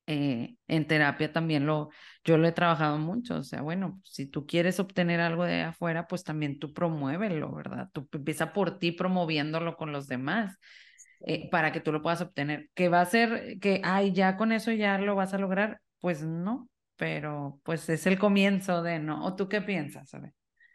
eh, 0.07 0.57
en 0.68 0.88
terapia 0.88 1.31
también 1.31 1.66
lo, 1.66 1.90
yo 2.24 2.38
lo 2.38 2.48
he 2.48 2.52
trabajado 2.52 2.98
mucho. 2.98 3.38
O 3.38 3.44
sea, 3.44 3.62
bueno, 3.62 4.02
si 4.04 4.25
tú 4.28 4.46
quieres 4.46 4.80
obtener 4.80 5.22
algo 5.22 5.46
de 5.46 5.62
afuera, 5.64 6.07
pues 6.07 6.24
también 6.24 6.60
tú 6.60 6.74
promuévelo, 6.74 7.54
¿verdad? 7.54 7.90
Tú 7.94 8.07
empieza 8.14 8.54
por 8.54 8.80
ti 8.80 8.92
promoviéndolo 8.92 9.78
con 9.78 9.92
los 9.92 10.07
demás. 10.07 10.57
Eh, 11.25 11.50
para 11.50 11.71
que 11.71 11.79
tú 11.79 11.91
lo 11.91 12.01
puedas 12.01 12.21
obtener. 12.21 12.69
¿Que 12.73 12.89
va 12.89 13.01
a 13.01 13.06
ser 13.06 13.59
que, 13.59 13.81
ay, 13.83 14.12
ya 14.12 14.38
con 14.38 14.51
eso 14.51 14.71
ya 14.71 14.97
lo 14.97 15.15
vas 15.15 15.33
a 15.33 15.38
lograr? 15.38 15.79
Pues 16.00 16.23
no, 16.23 16.68
pero 16.95 17.59
pues 17.63 17.88
es 17.89 18.07
el 18.07 18.18
comienzo 18.18 18.81
de, 18.81 19.00
¿no? 19.00 19.25
¿O 19.25 19.35
tú 19.35 19.47
qué 19.47 19.62
piensas? 19.62 20.12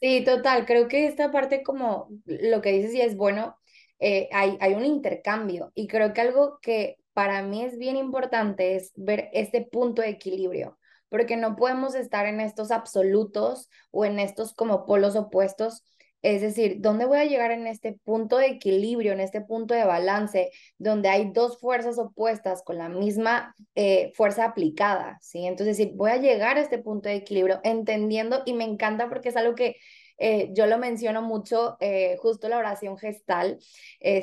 Sí, 0.01 0.23
total, 0.25 0.67
creo 0.67 0.89
que 0.89 1.07
esta 1.07 1.31
parte 1.31 1.63
como 1.63 2.09
lo 2.27 2.61
que 2.61 2.73
dices 2.73 2.95
y 2.95 3.01
es 3.01 3.17
bueno, 3.17 3.57
eh, 3.99 4.29
hay, 4.33 4.57
hay 4.61 4.75
un 4.75 4.85
intercambio 4.85 5.73
y 5.75 5.87
creo 5.89 6.13
que 6.13 6.21
algo 6.21 6.59
que 6.61 6.97
para 7.13 7.43
mí 7.43 7.65
es 7.65 7.79
bien 7.79 7.97
importante 7.97 8.77
es 8.77 8.93
ver 8.95 9.31
este 9.33 9.63
punto 9.63 10.03
de 10.03 10.11
equilibrio, 10.11 10.79
porque 11.09 11.37
no 11.37 11.57
podemos 11.57 11.95
estar 11.95 12.27
en 12.27 12.41
estos 12.41 12.71
absolutos 12.71 13.71
o 13.91 14.05
en 14.05 14.19
estos 14.19 14.53
como 14.53 14.85
polos 14.85 15.17
opuestos 15.17 15.83
es 16.23 16.41
decir, 16.41 16.77
¿dónde 16.81 17.05
voy 17.05 17.19
a 17.19 17.25
llegar 17.25 17.51
en 17.51 17.67
este 17.67 17.93
punto 17.93 18.39
de 18.39 18.47
equilibrio, 18.47 19.13
en 19.13 19.21
este 19.21 19.41
punto 19.41 19.75
de 19.75 19.85
balance, 19.85 20.51
donde 20.79 21.09
hay 21.09 21.31
dos 21.33 21.61
fuerzas 21.61 21.99
opuestas 21.99 22.63
con 22.65 22.79
la 22.79 22.89
misma 22.89 23.55
eh, 23.75 24.13
fuerza 24.15 24.45
aplicada? 24.45 25.19
¿sí? 25.21 25.47
Entonces, 25.47 25.77
decir, 25.77 25.95
voy 25.95 26.11
a 26.11 26.17
llegar 26.17 26.57
a 26.57 26.63
este 26.63 26.79
punto 26.79 27.09
de 27.09 27.17
equilibrio 27.17 27.61
entendiendo 27.63 28.43
y 28.45 28.55
me 28.55 28.65
encanta 28.65 29.09
porque 29.09 29.29
es 29.29 29.37
algo 29.37 29.55
que 29.55 29.77
eh, 30.19 30.51
yo 30.55 30.67
lo 30.67 30.79
menciono 30.79 31.21
mucho, 31.21 31.77
eh, 31.79 32.17
justo 32.19 32.49
la 32.49 32.59
oración 32.59 32.97
gestal. 32.97 33.59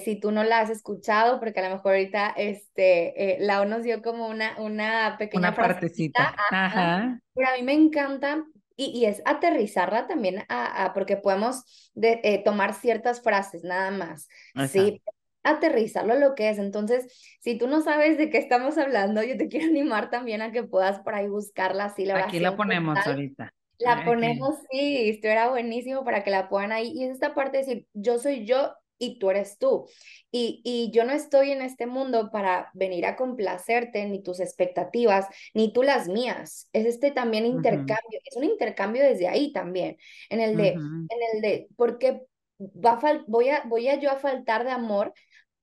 si 0.03 0.19
tú 0.19 0.31
no 0.31 0.43
la 0.43 0.59
has 0.59 0.71
escuchado, 0.71 1.39
porque 1.39 1.59
a 1.59 1.69
lo 1.69 1.75
mejor 1.75 1.93
ahorita 1.93 2.33
este, 2.35 3.37
la 3.39 3.63
nos 3.65 3.83
dio 3.83 4.01
como 4.01 4.27
una, 4.27 4.59
una 4.59 5.15
pequeña 5.19 5.49
una 5.49 5.55
partecita. 5.55 6.35
Ajá. 6.49 7.21
Pero 7.35 7.47
a 7.47 7.55
mí 7.55 7.63
me 7.63 7.73
encanta 7.73 8.43
y, 8.75 9.05
es 9.05 9.21
aterrizarla 9.25 10.07
también 10.07 10.43
a, 10.49 10.91
porque 10.93 11.17
podemos 11.17 11.91
eh, 12.01 12.41
tomar 12.43 12.73
ciertas 12.73 13.21
frases 13.21 13.63
nada 13.63 13.91
más. 13.91 14.27
Sí, 14.69 15.01
aterrizarlo 15.43 16.13
a 16.13 16.17
lo 16.17 16.35
que 16.35 16.49
es. 16.49 16.57
Entonces, 16.57 17.37
si 17.39 17.57
tú 17.57 17.67
no 17.67 17.81
sabes 17.81 18.17
de 18.17 18.29
qué 18.29 18.37
estamos 18.37 18.77
hablando, 18.77 19.21
yo 19.23 19.37
te 19.37 19.47
quiero 19.49 19.67
animar 19.67 20.09
también 20.09 20.41
a 20.41 20.51
que 20.51 20.63
puedas 20.63 20.99
por 20.99 21.15
ahí 21.15 21.27
buscarla 21.27 21.85
así. 21.85 22.05
La 22.05 22.25
Aquí 22.25 22.39
la 22.39 22.55
ponemos 22.55 22.97
ahorita. 23.05 23.53
La 23.79 24.05
ponemos, 24.05 24.55
sí, 24.71 25.09
esto 25.09 25.27
era 25.27 25.49
buenísimo 25.49 26.05
para 26.05 26.23
que 26.23 26.31
la 26.31 26.47
puedan 26.47 26.71
ahí. 26.71 26.93
Y 26.95 27.03
es 27.03 27.11
esta 27.11 27.33
parte 27.33 27.57
de 27.57 27.63
decir, 27.65 27.87
yo 27.93 28.17
soy 28.17 28.45
yo 28.45 28.73
y 28.97 29.19
tú 29.19 29.29
eres 29.29 29.57
tú. 29.57 29.87
Y, 30.31 30.61
y 30.63 30.91
yo 30.91 31.05
no 31.05 31.11
estoy 31.11 31.51
en 31.51 31.61
este 31.61 31.85
mundo 31.85 32.29
para 32.31 32.69
venir 32.73 33.05
a 33.05 33.15
complacerte, 33.15 34.05
ni 34.05 34.21
tus 34.21 34.39
expectativas, 34.39 35.27
ni 35.53 35.71
tú 35.73 35.83
las 35.83 36.07
mías. 36.07 36.69
Es 36.73 36.85
este 36.85 37.11
también 37.11 37.45
intercambio, 37.45 38.19
es 38.23 38.35
un 38.35 38.43
intercambio 38.43 39.03
desde 39.03 39.27
ahí 39.27 39.51
también, 39.51 39.97
en 40.29 40.39
el 40.39 40.57
de, 40.57 40.69
en 40.69 41.07
el 41.33 41.41
de, 41.41 41.67
porque 41.75 42.21
va 42.59 42.93
a 42.93 43.23
voy, 43.27 43.49
a, 43.49 43.63
voy 43.65 43.87
a 43.89 43.99
yo 43.99 44.11
a 44.11 44.17
faltar 44.17 44.63
de 44.63 44.71
amor 44.71 45.13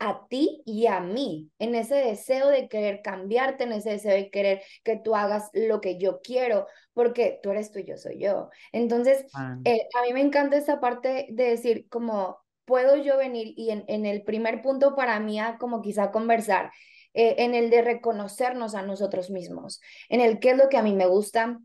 a 0.01 0.27
ti 0.29 0.63
y 0.65 0.87
a 0.87 1.01
mí, 1.01 1.51
en 1.59 1.75
ese 1.75 1.95
deseo 1.95 2.49
de 2.49 2.69
querer 2.69 3.03
cambiarte, 3.03 3.65
en 3.65 3.73
ese 3.73 3.91
deseo 3.91 4.15
de 4.15 4.31
querer 4.31 4.63
que 4.83 4.97
tú 4.97 5.15
hagas 5.15 5.51
lo 5.53 5.83
que 5.83 5.99
yo 5.99 6.23
quiero, 6.23 6.67
porque 6.95 7.39
tú 7.43 7.51
eres 7.51 7.71
tú 7.71 7.81
y 7.81 7.85
yo 7.85 7.99
soy 7.99 8.19
yo. 8.19 8.49
Entonces, 8.73 9.27
eh, 9.65 9.89
a 9.99 10.03
mí 10.03 10.15
me 10.15 10.23
encanta 10.23 10.57
esa 10.57 10.81
parte 10.81 11.27
de 11.31 11.45
decir 11.45 11.87
como, 11.91 12.39
puedo 12.71 12.95
yo 12.95 13.17
venir 13.17 13.53
y 13.57 13.71
en, 13.71 13.85
en 13.89 14.07
el 14.07 14.23
primer 14.23 14.63
punto 14.63 14.95
para 14.95 15.19
mí 15.19 15.41
a 15.41 15.59
como 15.59 15.83
quizá 15.83 16.13
conversar, 16.13 16.71
eh, 17.15 17.35
en 17.39 17.57
el 17.57 17.69
de 17.69 17.83
reconocernos 17.83 18.77
a 18.77 18.83
nosotros 18.83 19.29
mismos, 19.29 19.81
en 20.09 20.21
el 20.21 20.39
qué 20.39 20.51
es 20.51 20.57
lo 20.57 20.69
que 20.69 20.77
a 20.77 20.83
mí 20.83 20.95
me 20.95 21.07
gusta, 21.07 21.59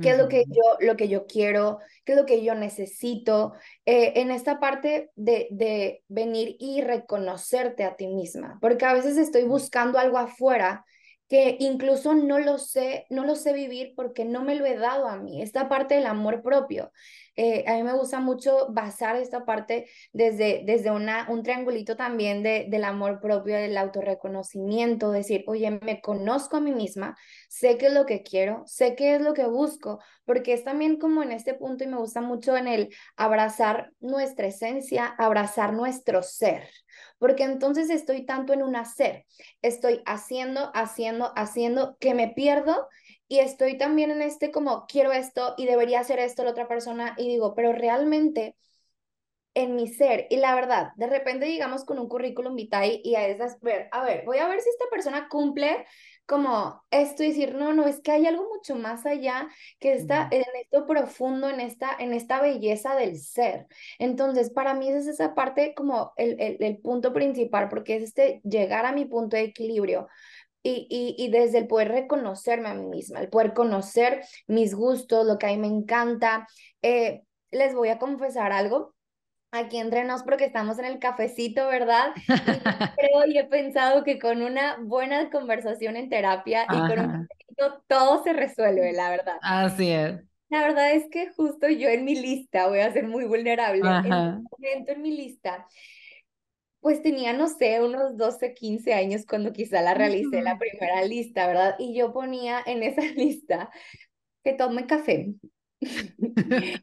qué 0.00 0.10
es 0.10 0.18
lo 0.18 0.28
que 0.28 0.44
yo, 0.46 0.62
lo 0.78 0.96
que 0.96 1.08
yo 1.08 1.26
quiero, 1.26 1.80
qué 2.04 2.12
es 2.12 2.18
lo 2.18 2.24
que 2.24 2.44
yo 2.44 2.54
necesito, 2.54 3.54
eh, 3.84 4.12
en 4.14 4.30
esta 4.30 4.60
parte 4.60 5.10
de, 5.16 5.48
de 5.50 6.04
venir 6.06 6.54
y 6.60 6.82
reconocerte 6.82 7.82
a 7.82 7.96
ti 7.96 8.06
misma, 8.06 8.58
porque 8.60 8.84
a 8.84 8.92
veces 8.92 9.16
estoy 9.16 9.42
buscando 9.42 9.98
algo 9.98 10.18
afuera 10.18 10.84
que 11.28 11.56
incluso 11.58 12.14
no 12.14 12.38
lo 12.38 12.58
sé, 12.58 13.06
no 13.10 13.24
lo 13.24 13.34
sé 13.34 13.52
vivir 13.52 13.94
porque 13.96 14.24
no 14.24 14.44
me 14.44 14.54
lo 14.54 14.66
he 14.66 14.76
dado 14.76 15.08
a 15.08 15.16
mí, 15.16 15.42
esta 15.42 15.68
parte 15.68 15.96
del 15.96 16.06
amor 16.06 16.42
propio. 16.42 16.92
Eh, 17.36 17.64
a 17.66 17.74
mí 17.74 17.82
me 17.82 17.94
gusta 17.94 18.20
mucho 18.20 18.68
basar 18.70 19.16
esta 19.16 19.44
parte 19.44 19.86
desde, 20.12 20.62
desde 20.64 20.92
una, 20.92 21.26
un 21.28 21.42
triangulito 21.42 21.96
también 21.96 22.42
de, 22.44 22.66
del 22.68 22.84
amor 22.84 23.20
propio, 23.20 23.56
del 23.56 23.76
autorreconocimiento, 23.76 25.10
decir, 25.10 25.42
oye, 25.48 25.70
me 25.82 26.00
conozco 26.00 26.58
a 26.58 26.60
mí 26.60 26.72
misma, 26.72 27.16
sé 27.48 27.76
qué 27.76 27.86
es 27.86 27.92
lo 27.92 28.06
que 28.06 28.22
quiero, 28.22 28.62
sé 28.66 28.94
qué 28.94 29.16
es 29.16 29.20
lo 29.20 29.34
que 29.34 29.46
busco, 29.46 30.00
porque 30.24 30.52
es 30.52 30.62
también 30.62 30.96
como 30.96 31.22
en 31.22 31.32
este 31.32 31.54
punto 31.54 31.82
y 31.82 31.88
me 31.88 31.96
gusta 31.96 32.20
mucho 32.20 32.56
en 32.56 32.68
el 32.68 32.94
abrazar 33.16 33.90
nuestra 33.98 34.46
esencia, 34.46 35.06
abrazar 35.06 35.72
nuestro 35.72 36.22
ser, 36.22 36.68
porque 37.18 37.42
entonces 37.42 37.90
estoy 37.90 38.24
tanto 38.26 38.52
en 38.52 38.62
un 38.62 38.76
hacer, 38.76 39.24
estoy 39.60 40.02
haciendo, 40.06 40.70
haciendo, 40.74 41.32
haciendo, 41.34 41.96
que 41.98 42.14
me 42.14 42.28
pierdo 42.28 42.88
y 43.34 43.40
estoy 43.40 43.76
también 43.78 44.10
en 44.12 44.22
este 44.22 44.50
como 44.52 44.86
quiero 44.86 45.12
esto 45.12 45.54
y 45.56 45.66
debería 45.66 46.00
hacer 46.00 46.18
esto 46.20 46.44
la 46.44 46.50
otra 46.52 46.68
persona 46.68 47.14
y 47.18 47.28
digo, 47.28 47.54
pero 47.54 47.72
realmente 47.72 48.56
en 49.54 49.76
mi 49.76 49.88
ser 49.88 50.26
y 50.30 50.36
la 50.38 50.54
verdad, 50.54 50.92
de 50.96 51.06
repente 51.06 51.48
llegamos 51.48 51.84
con 51.84 51.98
un 51.98 52.08
currículum 52.08 52.56
vitae 52.56 53.00
y 53.04 53.14
a 53.14 53.26
esas 53.28 53.60
ver, 53.60 53.88
a 53.92 54.02
ver, 54.04 54.24
voy 54.24 54.38
a 54.38 54.48
ver 54.48 54.60
si 54.60 54.68
esta 54.68 54.86
persona 54.90 55.28
cumple 55.28 55.86
como 56.26 56.82
esto 56.90 57.22
y 57.22 57.28
decir, 57.28 57.54
no, 57.54 57.72
no, 57.74 57.86
es 57.86 58.00
que 58.00 58.12
hay 58.12 58.26
algo 58.26 58.48
mucho 58.48 58.76
más 58.76 59.04
allá 59.06 59.48
que 59.78 59.92
está 59.92 60.28
en 60.30 60.42
esto 60.62 60.86
profundo, 60.86 61.50
en 61.50 61.60
esta, 61.60 61.90
en 61.98 62.14
esta 62.14 62.40
belleza 62.40 62.96
del 62.96 63.18
ser. 63.18 63.66
Entonces, 63.98 64.50
para 64.50 64.74
mí 64.74 64.88
es 64.88 65.06
esa 65.06 65.34
parte 65.34 65.74
como 65.74 66.12
el, 66.16 66.40
el, 66.40 66.56
el 66.60 66.78
punto 66.78 67.12
principal, 67.12 67.68
porque 67.68 67.96
es 67.96 68.04
este 68.04 68.40
llegar 68.44 68.86
a 68.86 68.92
mi 68.92 69.04
punto 69.04 69.36
de 69.36 69.42
equilibrio, 69.42 70.08
y, 70.64 70.86
y, 70.88 71.22
y, 71.22 71.30
desde 71.30 71.58
el 71.58 71.66
poder 71.66 71.88
reconocerme 71.88 72.70
a 72.70 72.74
mí 72.74 72.86
misma, 72.86 73.20
el 73.20 73.28
poder 73.28 73.52
conocer 73.52 74.24
mis 74.46 74.74
gustos, 74.74 75.26
lo 75.26 75.38
que 75.38 75.46
a 75.46 75.50
mí 75.50 75.58
me 75.58 75.66
encanta. 75.66 76.48
Eh, 76.80 77.22
les 77.50 77.74
voy 77.74 77.90
a 77.90 77.98
confesar 77.98 78.50
algo. 78.50 78.94
Aquí 79.52 79.76
entre 79.76 80.04
nos, 80.04 80.22
porque 80.24 80.46
estamos 80.46 80.78
en 80.78 80.86
el 80.86 80.98
cafecito, 80.98 81.68
¿verdad? 81.68 82.12
Y 82.16 82.22
creo 82.98 83.26
y 83.26 83.38
he 83.38 83.44
pensado 83.44 84.02
que 84.02 84.18
con 84.18 84.42
una 84.42 84.78
buena 84.80 85.30
conversación 85.30 85.96
en 85.96 86.08
terapia 86.08 86.64
y 86.64 86.78
con 86.78 86.98
un 86.98 87.28
cafecito 87.28 87.84
todo 87.86 88.24
se 88.24 88.32
resuelve, 88.32 88.92
la 88.94 89.10
verdad. 89.10 89.36
Así 89.42 89.90
es. 89.90 90.14
La 90.48 90.62
verdad 90.62 90.92
es 90.92 91.04
que 91.10 91.30
justo 91.32 91.68
yo 91.68 91.88
en 91.88 92.04
mi 92.04 92.14
lista, 92.14 92.68
voy 92.68 92.80
a 92.80 92.92
ser 92.92 93.06
muy 93.06 93.26
vulnerable, 93.26 93.80
en 93.80 94.12
un 94.14 94.48
momento 94.50 94.92
en 94.92 95.02
mi 95.02 95.16
lista, 95.16 95.66
pues 96.84 97.00
tenía, 97.00 97.32
no 97.32 97.48
sé, 97.48 97.80
unos 97.82 98.18
12, 98.18 98.52
15 98.52 98.92
años 98.92 99.24
cuando 99.26 99.54
quizá 99.54 99.80
la 99.80 99.94
realicé 99.94 100.42
la 100.42 100.58
primera 100.58 101.02
lista, 101.02 101.46
¿verdad? 101.46 101.76
Y 101.78 101.96
yo 101.96 102.12
ponía 102.12 102.62
en 102.66 102.82
esa 102.82 103.00
lista 103.16 103.70
que 104.44 104.52
tome 104.52 104.86
café. 104.86 105.32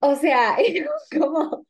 o 0.00 0.16
sea, 0.16 0.56
como 1.16 1.64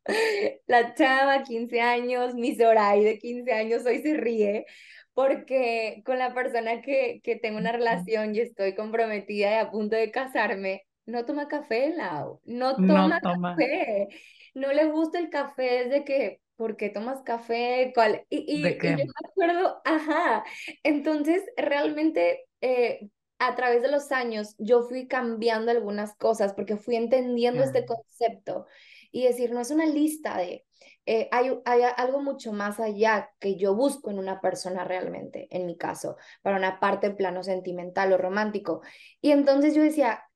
la 0.66 0.94
chava, 0.94 1.42
15 1.42 1.82
años, 1.82 2.34
mi 2.34 2.56
Zoray 2.56 3.04
de 3.04 3.18
15 3.18 3.52
años 3.52 3.84
hoy 3.84 3.98
se 3.98 4.14
ríe 4.14 4.64
porque 5.12 6.02
con 6.06 6.18
la 6.18 6.32
persona 6.32 6.80
que, 6.80 7.20
que 7.22 7.37
tengo 7.37 7.58
una 7.58 7.72
relación 7.72 8.34
y 8.34 8.40
estoy 8.40 8.75
comprometida 8.75 9.50
y 9.50 9.58
a 9.58 9.70
punto 9.70 9.94
de 9.94 10.10
casarme, 10.10 10.87
no 11.04 11.26
toma 11.26 11.48
café, 11.48 11.92
Lau, 11.94 12.40
no 12.46 12.76
toma, 12.76 13.08
no 13.08 13.20
toma. 13.20 13.50
café, 13.50 14.08
no 14.54 14.72
le 14.72 14.87
gusta 14.87 15.18
el 15.18 15.28
café 15.28 15.84
desde 15.84 16.04
que 16.06 16.40
¿por 16.59 16.77
qué 16.77 16.91
tomas 16.91 17.23
café? 17.23 17.93
¿Cuál? 17.95 18.27
Y, 18.29 18.45
y, 18.53 18.62
yo 18.62 18.97
me 18.97 19.07
acuerdo, 19.25 19.81
ajá, 19.85 20.45
entonces 20.83 21.43
realmente 21.57 22.47
eh, 22.61 23.09
a 23.38 23.55
través 23.55 23.81
de 23.81 23.91
los 23.91 24.11
años 24.11 24.57
yo 24.59 24.83
fui 24.83 25.07
cambiando 25.07 25.71
algunas 25.71 26.17
cosas 26.17 26.53
porque 26.55 26.77
fui 26.77 26.97
entendiendo 26.97 27.62
este 27.62 27.87
concepto 27.87 28.67
y 29.12 29.25
decir, 29.25 29.53
no 29.53 29.61
es 29.61 29.71
una 29.71 29.87
lista 29.87 30.37
de, 30.37 30.67
eh, 31.07 31.29
hay, 31.31 31.57
hay 31.65 31.83
algo 31.97 32.21
mucho 32.21 32.53
más 32.53 32.81
allá 32.81 33.31
que 33.38 33.55
yo 33.55 33.77
busco 33.77 34.11
en 34.11 34.19
una 34.19 34.41
persona 34.41 34.83
realmente, 34.83 35.47
en 35.50 35.65
mi 35.65 35.79
caso, 35.79 36.17
para 36.43 36.57
una 36.57 36.81
parte 36.81 37.12
plano 37.12 37.45
sentimental 37.45 38.12
o 38.12 38.19
romántico. 38.19 38.83
Y 39.21 39.31
entonces 39.31 39.75
yo 39.77 39.83
decía, 39.83 40.27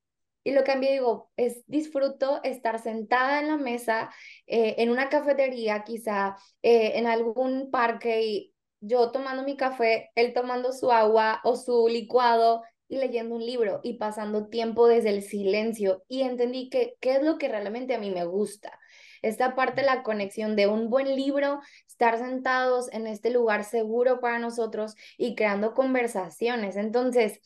y 0.45 0.53
lo 0.53 0.65
cambié, 0.65 0.93
digo, 0.93 1.31
es 1.37 1.65
disfruto 1.67 2.41
estar 2.43 2.81
sentada 2.81 3.41
en 3.41 3.49
la 3.49 3.57
mesa, 3.57 4.11
eh, 4.47 4.77
en 4.79 4.91
una 4.91 5.09
cafetería, 5.09 5.85
quizá 5.85 6.37
eh, 6.63 6.93
en 6.97 7.07
algún 7.07 7.71
parque 7.71 8.23
y 8.23 8.55
yo 8.81 9.13
tomando 9.13 9.45
mi 9.45 9.57
café, 9.57 10.11
él 10.17 10.33
tomando 10.35 10.73
su 10.73 10.91
agua 10.91 11.41
o 11.45 11.57
su 11.57 11.87
licuado 11.89 12.63
y 12.89 12.97
leyendo 12.97 13.37
un 13.37 13.47
libro 13.47 13.81
y 13.83 13.95
pasando 13.95 14.49
tiempo 14.49 14.89
desde 14.89 15.11
el 15.11 15.23
silencio 15.23 16.03
y 16.09 16.23
entendí 16.23 16.69
que 16.69 16.97
qué 17.01 17.17
es 17.17 17.23
lo 17.23 17.39
que 17.39 17.49
realmente 17.49 17.95
a 17.95 17.99
mí 17.99 18.11
me 18.11 18.25
gusta. 18.25 18.79
Esta 19.23 19.55
parte 19.55 19.83
la 19.83 20.03
conexión 20.03 20.57
de 20.57 20.67
un 20.67 20.91
buen 20.91 21.15
libro, 21.15 21.61
estar 21.87 22.19
sentados 22.19 22.93
en 22.93 23.07
este 23.07 23.31
lugar 23.31 23.63
seguro 23.65 24.21
para 24.21 24.41
nosotros 24.41 24.97
y 25.17 25.37
creando 25.37 25.75
conversaciones. 25.75 26.75
Entonces, 26.77 27.41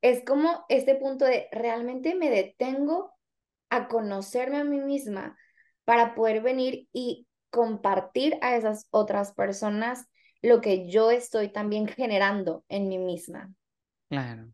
es 0.00 0.24
como 0.24 0.64
este 0.68 0.94
punto 0.94 1.24
de 1.24 1.48
realmente 1.52 2.14
me 2.14 2.30
detengo 2.30 3.12
a 3.70 3.88
conocerme 3.88 4.58
a 4.58 4.64
mí 4.64 4.80
misma 4.80 5.36
para 5.84 6.14
poder 6.14 6.42
venir 6.42 6.88
y 6.92 7.26
compartir 7.50 8.36
a 8.42 8.56
esas 8.56 8.86
otras 8.90 9.32
personas 9.32 10.06
lo 10.42 10.60
que 10.60 10.88
yo 10.88 11.10
estoy 11.10 11.48
también 11.48 11.88
generando 11.88 12.64
en 12.68 12.88
mí 12.88 12.98
misma. 12.98 13.52
Claro. 14.08 14.48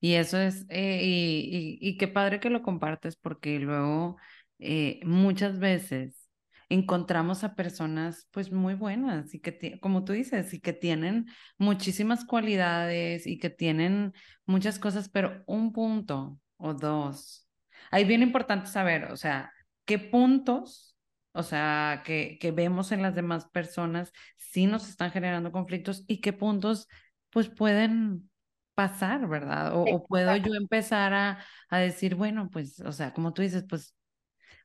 Y 0.00 0.14
eso 0.14 0.38
es, 0.38 0.66
eh, 0.68 1.00
y, 1.02 1.78
y, 1.80 1.96
qué 1.96 2.08
padre 2.08 2.40
que 2.40 2.50
lo 2.50 2.62
compartes 2.62 3.14
porque 3.14 3.60
luego 3.60 4.16
eh, 4.58 5.00
muchas 5.04 5.60
veces 5.60 6.21
encontramos 6.72 7.44
a 7.44 7.54
personas 7.54 8.28
pues 8.30 8.50
muy 8.50 8.74
buenas 8.74 9.34
y 9.34 9.40
que, 9.40 9.78
como 9.80 10.04
tú 10.04 10.12
dices, 10.12 10.54
y 10.54 10.60
que 10.60 10.72
tienen 10.72 11.26
muchísimas 11.58 12.24
cualidades 12.24 13.26
y 13.26 13.38
que 13.38 13.50
tienen 13.50 14.14
muchas 14.46 14.78
cosas, 14.78 15.08
pero 15.10 15.42
un 15.46 15.72
punto 15.72 16.38
o 16.56 16.72
dos. 16.74 17.46
Ahí 17.90 18.04
bien 18.04 18.22
importante 18.22 18.68
saber, 18.68 19.12
o 19.12 19.16
sea, 19.16 19.52
qué 19.84 19.98
puntos, 19.98 20.96
o 21.32 21.42
sea, 21.42 22.02
que, 22.06 22.38
que 22.40 22.52
vemos 22.52 22.90
en 22.92 23.02
las 23.02 23.14
demás 23.14 23.46
personas 23.50 24.12
sí 24.36 24.66
nos 24.66 24.88
están 24.88 25.10
generando 25.10 25.52
conflictos 25.52 26.04
y 26.06 26.20
qué 26.20 26.32
puntos 26.32 26.88
pues 27.30 27.48
pueden 27.50 28.30
pasar, 28.74 29.28
¿verdad? 29.28 29.74
O, 29.76 29.82
o 29.82 30.06
puedo 30.06 30.34
yo 30.36 30.54
empezar 30.54 31.12
a, 31.12 31.44
a 31.68 31.78
decir, 31.78 32.14
bueno, 32.14 32.48
pues, 32.50 32.80
o 32.80 32.92
sea, 32.92 33.12
como 33.12 33.34
tú 33.34 33.42
dices, 33.42 33.64
pues 33.68 33.94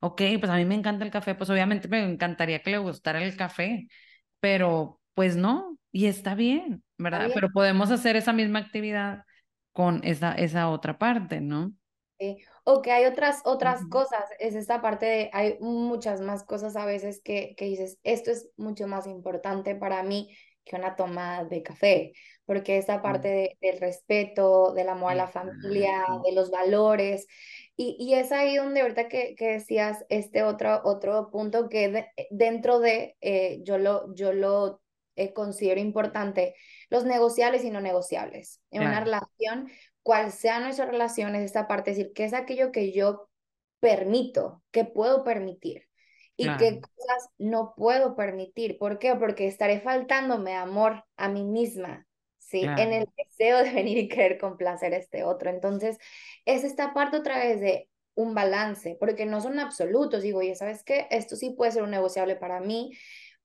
ok, 0.01 0.21
pues 0.39 0.51
a 0.51 0.55
mí 0.55 0.65
me 0.65 0.75
encanta 0.75 1.05
el 1.05 1.11
café, 1.11 1.35
pues 1.35 1.49
obviamente 1.49 1.87
me 1.87 2.03
encantaría 2.03 2.61
que 2.61 2.71
le 2.71 2.77
gustara 2.77 3.23
el 3.23 3.35
café, 3.35 3.87
pero 4.39 4.99
pues 5.13 5.35
no, 5.35 5.77
y 5.91 6.05
está 6.05 6.35
bien, 6.35 6.83
¿verdad? 6.97 7.29
Pero 7.33 7.49
podemos 7.51 7.91
hacer 7.91 8.15
esa 8.15 8.33
misma 8.33 8.59
actividad 8.59 9.23
con 9.71 10.01
esa, 10.03 10.33
esa 10.33 10.69
otra 10.69 10.97
parte, 10.97 11.41
¿no? 11.41 11.73
Sí. 12.19 12.37
O 12.63 12.81
que 12.81 12.91
hay 12.91 13.05
otras, 13.05 13.41
otras 13.45 13.85
cosas, 13.89 14.23
es 14.39 14.55
esta 14.55 14.81
parte 14.81 15.05
de, 15.05 15.29
hay 15.33 15.57
muchas 15.59 16.19
más 16.19 16.43
cosas 16.43 16.75
a 16.75 16.85
veces 16.85 17.21
que, 17.23 17.55
que 17.55 17.65
dices, 17.65 17.99
esto 18.03 18.31
es 18.31 18.49
mucho 18.57 18.87
más 18.87 19.07
importante 19.07 19.75
para 19.75 20.03
mí 20.03 20.35
que 20.67 20.75
una 20.75 20.95
toma 20.95 21.45
de 21.45 21.63
café, 21.63 22.13
porque 22.45 22.77
esta 22.77 23.01
parte 23.01 23.57
del 23.61 23.79
respeto, 23.79 24.73
del 24.73 24.89
amor 24.89 25.11
a 25.11 25.15
la 25.15 25.27
familia, 25.27 26.05
de 26.25 26.33
los 26.33 26.51
valores, 26.51 27.27
y, 27.79 27.95
y, 27.99 28.15
es 28.15 28.31
ahí 28.31 28.57
donde 28.57 28.81
ahorita 28.81 29.07
que, 29.07 29.35
que 29.35 29.49
decías 29.53 30.03
este 30.09 30.41
otro, 30.41 30.81
otro 30.83 31.29
punto 31.29 31.69
que 31.69 32.07
dentro 32.31 32.79
de, 32.79 33.15
eh, 33.21 33.59
yo 33.63 33.77
lo, 33.77 34.13
yo 34.15 34.33
lo 34.33 34.81
eh, 35.15 35.31
considero 35.31 35.79
importante, 35.79 36.55
los 36.89 37.05
negociables 37.05 37.63
y 37.63 37.69
no 37.69 37.79
negociables. 37.79 38.61
En 38.71 38.81
una 38.81 39.03
relación, 39.03 39.69
cual 40.01 40.31
sea 40.31 40.59
nuestra 40.59 40.85
relación, 40.87 41.35
es 41.35 41.43
esta 41.43 41.67
parte, 41.67 41.91
es 41.91 41.97
decir, 41.97 42.13
qué 42.13 42.25
es 42.25 42.33
aquello 42.33 42.71
que 42.71 42.91
yo 42.91 43.29
permito, 43.79 44.63
que 44.71 44.83
puedo 44.83 45.23
permitir 45.23 45.87
y 46.35 46.45
qué 46.57 46.81
cosas 46.81 47.29
no 47.37 47.73
puedo 47.75 48.15
permitir. 48.15 48.77
¿Por 48.77 48.99
qué? 48.99 49.15
Porque 49.15 49.47
estaré 49.47 49.81
faltándome 49.81 50.55
amor 50.55 51.03
a 51.15 51.29
mí 51.29 51.43
misma, 51.43 52.07
¿sí? 52.47 52.63
En 52.77 52.93
el 52.93 53.07
deseo 53.17 53.63
de 53.63 53.71
venir 53.73 53.97
y 53.97 54.07
querer 54.07 54.37
complacer 54.37 54.93
a 54.93 54.97
este 54.97 55.23
otro. 55.23 55.49
Entonces, 55.49 55.97
es 56.45 56.63
esta 56.63 56.93
parte 56.93 57.17
otra 57.17 57.37
vez 57.39 57.59
de 57.59 57.89
un 58.15 58.33
balance, 58.33 58.97
porque 58.99 59.25
no 59.25 59.41
son 59.41 59.59
absolutos. 59.59 60.23
Digo, 60.23 60.39
oye, 60.39 60.55
¿sabes 60.55 60.83
qué? 60.83 61.07
Esto 61.11 61.35
sí 61.35 61.51
puede 61.51 61.71
ser 61.71 61.83
un 61.83 61.91
negociable 61.91 62.35
para 62.35 62.59
mí, 62.61 62.93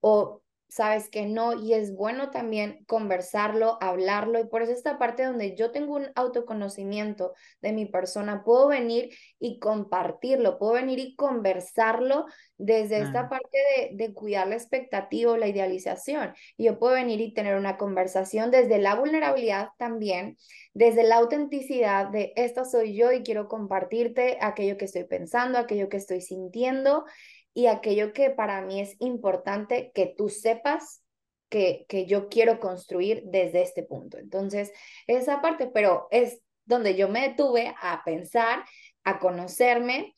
o 0.01 0.43
sabes 0.73 1.11
que 1.11 1.27
no, 1.27 1.53
y 1.53 1.75
es 1.75 1.95
bueno 1.95 2.31
también 2.31 2.83
conversarlo, 2.87 3.77
hablarlo, 3.83 4.41
y 4.41 4.47
por 4.47 4.63
eso 4.63 4.73
esta 4.73 4.99
parte 4.99 5.23
donde 5.23 5.55
yo 5.55 5.71
tengo 5.71 5.95
un 5.97 6.07
autoconocimiento 6.15 7.35
de 7.61 7.75
mi 7.75 7.85
persona, 7.85 8.43
puedo 8.43 8.69
venir 8.69 9.11
y 9.39 9.59
compartirlo, 9.59 10.59
puedo 10.59 10.73
venir 10.73 10.99
y 10.99 11.15
conversarlo 11.15 12.25
desde 12.57 13.01
esta 13.01 13.29
parte 13.29 13.59
de, 13.77 13.97
de 13.97 14.15
cuidar 14.15 14.47
la 14.49 14.55
expectativa 14.55 15.33
o 15.33 15.37
la 15.37 15.49
idealización. 15.49 16.33
Y 16.57 16.65
yo 16.65 16.79
puedo 16.79 16.95
venir 16.95 17.21
y 17.21 17.35
tener 17.35 17.57
una 17.57 17.77
conversación 17.77 18.51
desde 18.51 18.79
la 18.79 18.95
vulnerabilidad 18.95 19.69
también, 19.77 20.39
desde 20.73 21.03
la 21.03 21.17
autenticidad 21.17 22.09
de 22.09 22.33
esto 22.37 22.65
soy 22.65 22.97
yo 22.97 23.13
y 23.13 23.23
quiero 23.23 23.47
compartirte 23.47 24.39
aquello 24.41 24.79
que 24.79 24.87
estoy 24.87 25.05
pensando, 25.05 25.59
aquello 25.59 25.91
que 25.91 25.99
estoy 25.99 26.23
sintiendo 26.23 27.05
y 27.55 27.67
aquello 27.67 28.13
que 28.13 28.31
para 28.31 28.63
mí 28.63 28.81
es 28.81 28.97
importante 28.99 29.93
que 29.95 30.07
tú 30.07 30.29
sepas 30.29 31.03
que, 31.49 31.85
que 31.89 32.07
yo 32.07 32.29
quiero 32.29 32.61
construir 32.61 33.23
desde 33.27 33.63
este 33.63 33.83
punto. 33.83 34.19
Entonces, 34.19 34.73
esa 35.07 35.43
parte, 35.43 35.71
pero 35.73 36.09
es 36.11 36.41
donde 36.65 36.97
yo 36.97 37.09
me 37.09 37.29
detuve 37.29 37.75
a 37.81 38.03
pensar, 38.05 38.65
a 39.05 39.19
conocerme, 39.19 40.15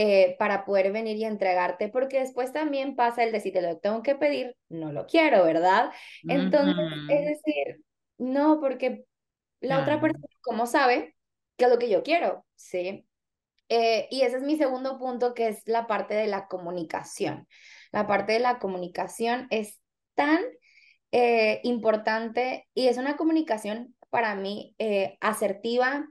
eh, 0.00 0.36
para 0.38 0.64
poder 0.64 0.92
venir 0.92 1.16
y 1.16 1.24
entregarte, 1.24 1.88
porque 1.88 2.20
después 2.20 2.52
también 2.52 2.94
pasa 2.94 3.24
el 3.24 3.32
de 3.32 3.40
si 3.40 3.50
te 3.50 3.60
lo 3.60 3.78
tengo 3.78 4.00
que 4.00 4.14
pedir, 4.14 4.54
no 4.68 4.92
lo 4.92 5.06
quiero, 5.06 5.44
¿verdad? 5.44 5.90
Entonces, 6.22 6.76
es 7.10 7.24
decir, 7.24 7.82
no, 8.16 8.60
porque 8.60 9.06
la 9.58 9.80
otra 9.80 10.00
persona, 10.00 10.24
¿cómo 10.42 10.66
sabe 10.66 11.16
qué 11.56 11.64
es 11.64 11.70
lo 11.72 11.80
que 11.80 11.90
yo 11.90 12.04
quiero? 12.04 12.46
¿Sí? 12.54 13.07
Eh, 13.68 14.08
y 14.10 14.22
ese 14.22 14.38
es 14.38 14.42
mi 14.42 14.56
segundo 14.56 14.98
punto, 14.98 15.34
que 15.34 15.48
es 15.48 15.62
la 15.66 15.86
parte 15.86 16.14
de 16.14 16.26
la 16.26 16.46
comunicación. 16.48 17.46
La 17.92 18.06
parte 18.06 18.32
de 18.32 18.40
la 18.40 18.58
comunicación 18.58 19.46
es 19.50 19.80
tan 20.14 20.40
eh, 21.12 21.60
importante 21.64 22.66
y 22.74 22.88
es 22.88 22.98
una 22.98 23.16
comunicación 23.16 23.94
para 24.10 24.34
mí 24.34 24.74
eh, 24.78 25.16
asertiva, 25.20 26.08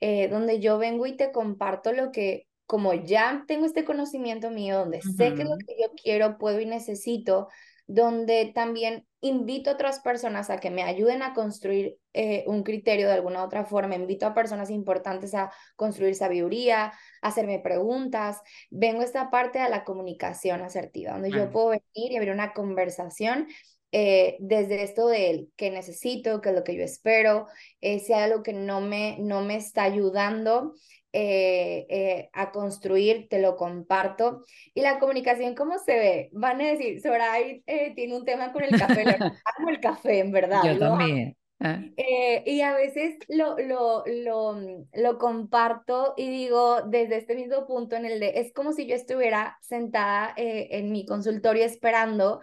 donde 0.00 0.60
yo 0.60 0.78
vengo 0.78 1.06
y 1.06 1.14
te 1.14 1.30
comparto 1.30 1.92
lo 1.92 2.10
que, 2.10 2.46
como 2.64 2.94
ya 2.94 3.44
tengo 3.46 3.66
este 3.66 3.84
conocimiento 3.84 4.50
mío, 4.50 4.78
donde 4.78 5.02
sé 5.02 5.34
que 5.34 5.44
lo 5.44 5.58
que 5.58 5.76
yo 5.78 5.92
quiero, 5.94 6.38
puedo 6.38 6.58
y 6.58 6.64
necesito, 6.64 7.48
donde 7.92 8.52
también 8.54 9.04
invito 9.20 9.68
a 9.68 9.72
otras 9.72 9.98
personas 9.98 10.48
a 10.48 10.58
que 10.58 10.70
me 10.70 10.84
ayuden 10.84 11.22
a 11.22 11.34
construir 11.34 11.98
eh, 12.12 12.44
un 12.46 12.62
criterio 12.62 13.08
de 13.08 13.14
alguna 13.14 13.42
otra 13.42 13.64
forma, 13.64 13.96
invito 13.96 14.26
a 14.26 14.34
personas 14.34 14.70
importantes 14.70 15.34
a 15.34 15.50
construir 15.74 16.14
sabiduría, 16.14 16.84
a 16.84 16.92
hacerme 17.28 17.58
preguntas. 17.58 18.40
Vengo 18.70 19.00
a 19.00 19.04
esta 19.04 19.28
parte 19.28 19.58
de 19.58 19.68
la 19.68 19.82
comunicación 19.82 20.62
asertiva, 20.62 21.14
donde 21.14 21.32
yo 21.32 21.50
puedo 21.50 21.70
venir 21.70 22.12
y 22.12 22.16
abrir 22.16 22.32
una 22.32 22.52
conversación 22.52 23.48
eh, 23.90 24.36
desde 24.38 24.84
esto 24.84 25.08
de 25.08 25.48
qué 25.56 25.72
necesito, 25.72 26.40
qué 26.40 26.50
es 26.50 26.54
lo 26.54 26.62
que 26.62 26.76
yo 26.76 26.84
espero, 26.84 27.48
eh, 27.80 27.98
si 27.98 28.12
hay 28.12 28.22
algo 28.22 28.44
que 28.44 28.52
no 28.52 28.80
me, 28.80 29.16
no 29.18 29.42
me 29.42 29.56
está 29.56 29.82
ayudando, 29.82 30.74
eh, 31.12 31.86
eh, 31.88 32.30
a 32.32 32.52
construir, 32.52 33.28
te 33.28 33.40
lo 33.40 33.56
comparto. 33.56 34.44
Y 34.74 34.80
la 34.80 34.98
comunicación, 34.98 35.54
¿cómo 35.54 35.78
se 35.78 35.92
ve? 35.98 36.30
Van 36.32 36.60
a 36.60 36.68
decir, 36.68 37.00
Soraya 37.00 37.60
eh, 37.66 37.92
tiene 37.94 38.16
un 38.16 38.24
tema 38.24 38.52
con 38.52 38.62
el 38.62 38.78
café, 38.78 39.04
amo 39.58 39.68
el 39.68 39.80
café, 39.80 40.20
en 40.20 40.32
verdad. 40.32 40.62
Yo 40.64 40.78
también. 40.78 41.36
Ah. 41.62 41.78
y 42.46 42.62
a 42.62 42.72
veces 42.74 43.18
lo, 43.28 43.58
lo, 43.58 44.02
lo, 44.06 44.58
lo 44.94 45.18
comparto 45.18 46.14
y 46.16 46.30
digo 46.30 46.80
desde 46.86 47.18
este 47.18 47.34
mismo 47.34 47.66
punto 47.66 47.96
en 47.96 48.06
el 48.06 48.18
de, 48.18 48.40
es 48.40 48.54
como 48.54 48.72
si 48.72 48.86
yo 48.86 48.94
estuviera 48.94 49.58
sentada 49.60 50.32
en 50.38 50.90
mi 50.90 51.04
consultorio 51.04 51.66
esperando 51.66 52.40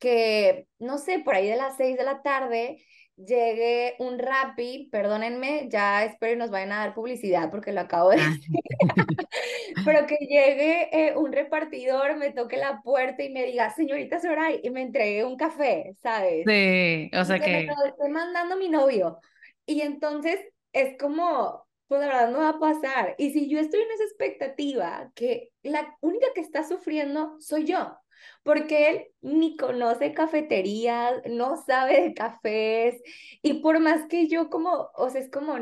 que, 0.00 0.66
no 0.78 0.98
sé, 0.98 1.20
por 1.20 1.34
ahí 1.34 1.48
de 1.48 1.56
las 1.56 1.76
seis 1.76 1.96
de 1.96 2.04
la 2.04 2.22
tarde, 2.22 2.84
llegue 3.16 3.94
un 3.98 4.18
Rappi, 4.18 4.88
perdónenme, 4.90 5.68
ya 5.70 6.04
espero 6.04 6.34
y 6.34 6.36
nos 6.36 6.50
vayan 6.50 6.72
a 6.72 6.78
dar 6.78 6.94
publicidad 6.94 7.50
porque 7.50 7.72
lo 7.72 7.80
acabo 7.80 8.10
de 8.10 8.20
ah. 8.20 8.28
decir, 8.28 8.60
pero 9.84 10.06
que 10.06 10.16
llegue 10.16 10.88
eh, 10.92 11.16
un 11.16 11.32
repartidor, 11.32 12.16
me 12.16 12.32
toque 12.32 12.56
la 12.56 12.80
puerta 12.82 13.22
y 13.22 13.30
me 13.30 13.44
diga, 13.46 13.74
señorita 13.74 14.20
Soray, 14.20 14.60
y 14.62 14.70
me 14.70 14.82
entregue 14.82 15.24
un 15.24 15.36
café, 15.36 15.94
¿sabes? 16.02 16.44
Sí, 16.46 17.10
o 17.16 17.24
sea 17.24 17.38
que... 17.38 17.50
Me 17.50 17.66
lo 17.66 17.86
estoy 17.86 18.10
mandando 18.10 18.56
mi 18.56 18.68
novio. 18.68 19.18
Y 19.64 19.80
entonces 19.80 20.38
es 20.72 20.96
como, 20.98 21.66
pues 21.88 22.00
la 22.00 22.08
verdad 22.08 22.30
no 22.30 22.38
va 22.38 22.50
a 22.50 22.58
pasar. 22.58 23.14
Y 23.18 23.30
si 23.30 23.48
yo 23.48 23.58
estoy 23.58 23.80
en 23.80 23.90
esa 23.92 24.04
expectativa, 24.04 25.10
que 25.14 25.50
la 25.62 25.96
única 26.00 26.26
que 26.34 26.40
está 26.42 26.64
sufriendo 26.64 27.36
soy 27.40 27.64
yo 27.64 27.96
porque 28.42 28.90
él 28.90 29.06
ni 29.20 29.56
conoce 29.56 30.14
cafeterías, 30.14 31.14
no 31.26 31.56
sabe 31.56 32.02
de 32.02 32.14
cafés, 32.14 33.00
y 33.42 33.54
por 33.60 33.80
más 33.80 34.06
que 34.08 34.28
yo 34.28 34.50
como, 34.50 34.90
o 34.94 35.10
sea, 35.10 35.20
es 35.20 35.30
como, 35.30 35.56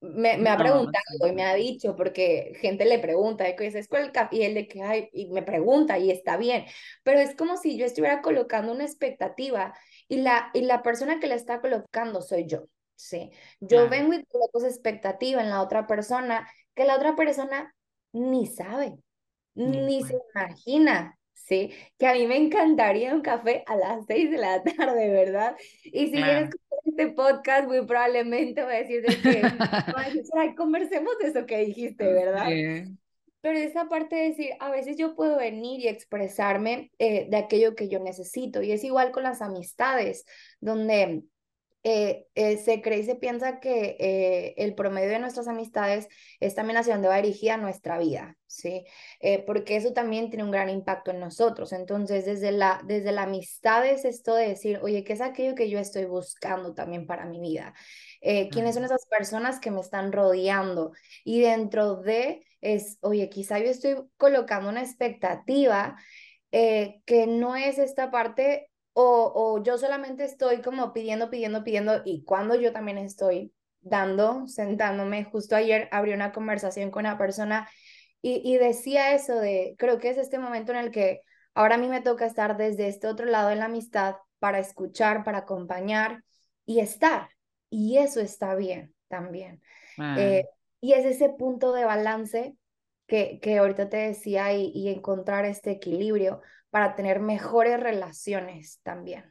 me, 0.00 0.38
me 0.38 0.48
ha 0.48 0.56
preguntado 0.56 1.26
y 1.28 1.32
me 1.32 1.44
ha 1.44 1.54
dicho, 1.54 1.94
porque 1.94 2.52
gente 2.60 2.84
le 2.84 2.98
pregunta, 2.98 3.54
que 3.54 3.66
es 3.66 3.74
el 3.74 4.12
café, 4.12 4.36
y 4.36 4.42
él 4.42 4.54
de 4.54 4.66
que, 4.66 4.82
ay, 4.82 5.10
y 5.12 5.30
me 5.30 5.42
pregunta, 5.42 5.98
y 5.98 6.10
está 6.10 6.36
bien, 6.36 6.64
pero 7.02 7.18
es 7.20 7.34
como 7.34 7.56
si 7.56 7.76
yo 7.76 7.84
estuviera 7.84 8.22
colocando 8.22 8.72
una 8.72 8.84
expectativa, 8.84 9.74
y 10.08 10.18
la, 10.18 10.50
y 10.54 10.62
la 10.62 10.82
persona 10.82 11.20
que 11.20 11.26
la 11.26 11.34
está 11.34 11.60
colocando 11.60 12.22
soy 12.22 12.46
yo, 12.46 12.64
¿sí? 12.96 13.30
Yo 13.60 13.88
vengo 13.88 14.14
y 14.14 14.24
coloco 14.24 14.58
esa 14.58 14.68
expectativa 14.68 15.42
en 15.42 15.50
la 15.50 15.62
otra 15.62 15.86
persona, 15.86 16.48
que 16.74 16.84
la 16.84 16.96
otra 16.96 17.14
persona 17.14 17.74
ni 18.12 18.46
sabe, 18.46 18.96
ni 19.54 20.02
se 20.02 20.16
imagina, 20.34 21.18
¿sí? 21.46 21.72
Que 21.98 22.06
a 22.06 22.14
mí 22.14 22.26
me 22.26 22.36
encantaría 22.36 23.14
un 23.14 23.22
café 23.22 23.64
a 23.66 23.76
las 23.76 24.04
seis 24.08 24.30
de 24.30 24.38
la 24.38 24.62
tarde, 24.62 25.10
¿verdad? 25.10 25.56
Y 25.84 26.06
si 26.06 26.12
quieres 26.12 26.50
este 26.84 27.08
podcast, 27.08 27.68
muy 27.68 27.84
probablemente 27.86 28.62
voy 28.62 28.74
a 28.74 28.78
decir 28.78 29.02
de 29.02 29.16
que, 29.20 29.42
Ay, 30.36 30.54
conversemos 30.54 31.18
de 31.18 31.28
eso 31.28 31.46
que 31.46 31.58
dijiste, 31.58 32.04
¿verdad? 32.04 32.48
Pero 33.42 33.58
esa 33.58 33.88
parte 33.88 34.16
de 34.16 34.28
decir, 34.28 34.50
a 34.60 34.70
veces 34.70 34.96
yo 34.98 35.14
puedo 35.14 35.38
venir 35.38 35.80
y 35.80 35.88
expresarme 35.88 36.90
eh, 36.98 37.26
de 37.30 37.36
aquello 37.38 37.74
que 37.74 37.88
yo 37.88 37.98
necesito. 37.98 38.60
Y 38.60 38.72
es 38.72 38.84
igual 38.84 39.12
con 39.12 39.22
las 39.22 39.40
amistades, 39.40 40.26
donde 40.60 41.22
eh, 41.82 42.26
eh, 42.34 42.58
se 42.58 42.82
cree 42.82 42.98
y 42.98 43.04
se 43.04 43.14
piensa 43.14 43.58
que 43.58 43.96
eh, 43.98 44.54
el 44.58 44.74
promedio 44.74 45.08
de 45.08 45.18
nuestras 45.18 45.48
amistades 45.48 46.08
es 46.38 46.54
también 46.54 46.76
hacia 46.76 46.92
donde 46.92 47.08
va 47.08 47.16
dirigida 47.16 47.56
nuestra 47.56 47.98
vida, 47.98 48.36
¿sí? 48.46 48.84
porque 49.46 49.76
eso 49.76 49.92
también 49.92 50.28
tiene 50.28 50.44
un 50.44 50.50
gran 50.50 50.68
impacto 50.68 51.10
en 51.10 51.20
nosotros. 51.20 51.72
Entonces, 51.72 52.26
desde 52.26 52.52
la, 52.52 52.82
desde 52.84 53.12
la 53.12 53.22
amistad 53.22 53.86
es 53.86 54.04
esto 54.04 54.34
de 54.34 54.48
decir, 54.48 54.78
oye, 54.82 55.04
¿qué 55.04 55.14
es 55.14 55.20
aquello 55.20 55.54
que 55.54 55.70
yo 55.70 55.78
estoy 55.78 56.04
buscando 56.04 56.74
también 56.74 57.06
para 57.06 57.24
mi 57.24 57.40
vida? 57.40 57.74
¿Quiénes 58.20 58.74
son 58.74 58.84
esas 58.84 59.06
personas 59.06 59.60
que 59.60 59.70
me 59.70 59.80
están 59.80 60.12
rodeando? 60.12 60.92
Y 61.24 61.40
dentro 61.40 61.96
de 61.96 62.44
es, 62.60 62.98
oye, 63.00 63.30
quizá 63.30 63.58
yo 63.58 63.70
estoy 63.70 63.96
colocando 64.18 64.68
una 64.68 64.82
expectativa 64.82 65.96
que 66.50 67.26
no 67.26 67.56
es 67.56 67.78
esta 67.78 68.10
parte 68.10 68.69
o, 68.92 69.32
o 69.34 69.62
yo 69.62 69.78
solamente 69.78 70.24
estoy 70.24 70.62
como 70.62 70.92
pidiendo, 70.92 71.30
pidiendo, 71.30 71.64
pidiendo 71.64 72.02
y 72.04 72.24
cuando 72.24 72.54
yo 72.54 72.72
también 72.72 72.98
estoy 72.98 73.52
dando, 73.80 74.46
sentándome, 74.46 75.24
justo 75.24 75.56
ayer 75.56 75.88
abrí 75.92 76.12
una 76.12 76.32
conversación 76.32 76.90
con 76.90 77.00
una 77.06 77.18
persona 77.18 77.68
y, 78.22 78.42
y 78.44 78.58
decía 78.58 79.14
eso 79.14 79.36
de, 79.36 79.74
creo 79.78 79.98
que 79.98 80.10
es 80.10 80.18
este 80.18 80.38
momento 80.38 80.72
en 80.72 80.78
el 80.78 80.90
que 80.90 81.22
ahora 81.54 81.76
a 81.76 81.78
mí 81.78 81.88
me 81.88 82.02
toca 82.02 82.26
estar 82.26 82.56
desde 82.56 82.88
este 82.88 83.06
otro 83.06 83.26
lado 83.26 83.48
de 83.48 83.56
la 83.56 83.66
amistad 83.66 84.16
para 84.38 84.58
escuchar, 84.58 85.24
para 85.24 85.38
acompañar 85.38 86.22
y 86.66 86.80
estar. 86.80 87.30
Y 87.70 87.98
eso 87.98 88.20
está 88.20 88.54
bien 88.54 88.94
también. 89.08 89.62
Eh, 90.12 90.44
y 90.80 90.92
es 90.92 91.04
ese 91.06 91.30
punto 91.30 91.72
de 91.72 91.84
balance 91.84 92.56
que, 93.06 93.38
que 93.40 93.58
ahorita 93.58 93.88
te 93.88 93.98
decía 93.98 94.52
y, 94.52 94.70
y 94.74 94.88
encontrar 94.88 95.44
este 95.44 95.70
equilibrio 95.70 96.40
para 96.70 96.94
tener 96.94 97.20
mejores 97.20 97.78
relaciones 97.80 98.80
también. 98.82 99.24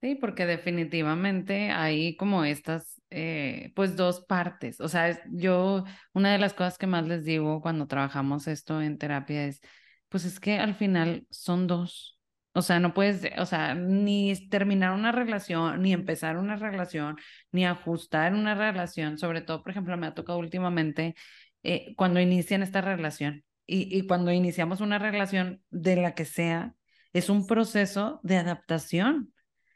Sí, 0.00 0.14
porque 0.14 0.46
definitivamente 0.46 1.70
hay 1.70 2.16
como 2.16 2.44
estas, 2.44 3.02
eh, 3.10 3.70
pues 3.76 3.96
dos 3.96 4.24
partes. 4.24 4.80
O 4.80 4.88
sea, 4.88 5.20
yo, 5.30 5.84
una 6.14 6.32
de 6.32 6.38
las 6.38 6.54
cosas 6.54 6.78
que 6.78 6.86
más 6.86 7.06
les 7.06 7.24
digo 7.24 7.60
cuando 7.60 7.86
trabajamos 7.86 8.46
esto 8.48 8.80
en 8.80 8.96
terapia 8.96 9.44
es, 9.46 9.60
pues 10.08 10.24
es 10.24 10.40
que 10.40 10.58
al 10.58 10.74
final 10.74 11.26
son 11.30 11.66
dos. 11.66 12.18
O 12.54 12.62
sea, 12.62 12.80
no 12.80 12.94
puedes, 12.94 13.30
o 13.38 13.44
sea, 13.46 13.74
ni 13.74 14.34
terminar 14.48 14.92
una 14.92 15.12
relación, 15.12 15.82
ni 15.82 15.92
empezar 15.92 16.38
una 16.38 16.56
relación, 16.56 17.16
ni 17.52 17.66
ajustar 17.66 18.32
una 18.34 18.54
relación. 18.54 19.18
Sobre 19.18 19.42
todo, 19.42 19.62
por 19.62 19.72
ejemplo, 19.72 19.96
me 19.98 20.06
ha 20.06 20.14
tocado 20.14 20.38
últimamente 20.38 21.14
eh, 21.62 21.94
cuando 21.96 22.20
inician 22.20 22.62
esta 22.62 22.80
relación 22.80 23.44
y, 23.66 23.94
y 23.96 24.06
cuando 24.06 24.32
iniciamos 24.32 24.80
una 24.80 24.98
relación 24.98 25.62
de 25.70 25.96
la 25.96 26.14
que 26.14 26.24
sea, 26.24 26.74
es 27.12 27.28
un 27.30 27.46
proceso 27.46 28.20
de 28.22 28.36
adaptación, 28.36 29.32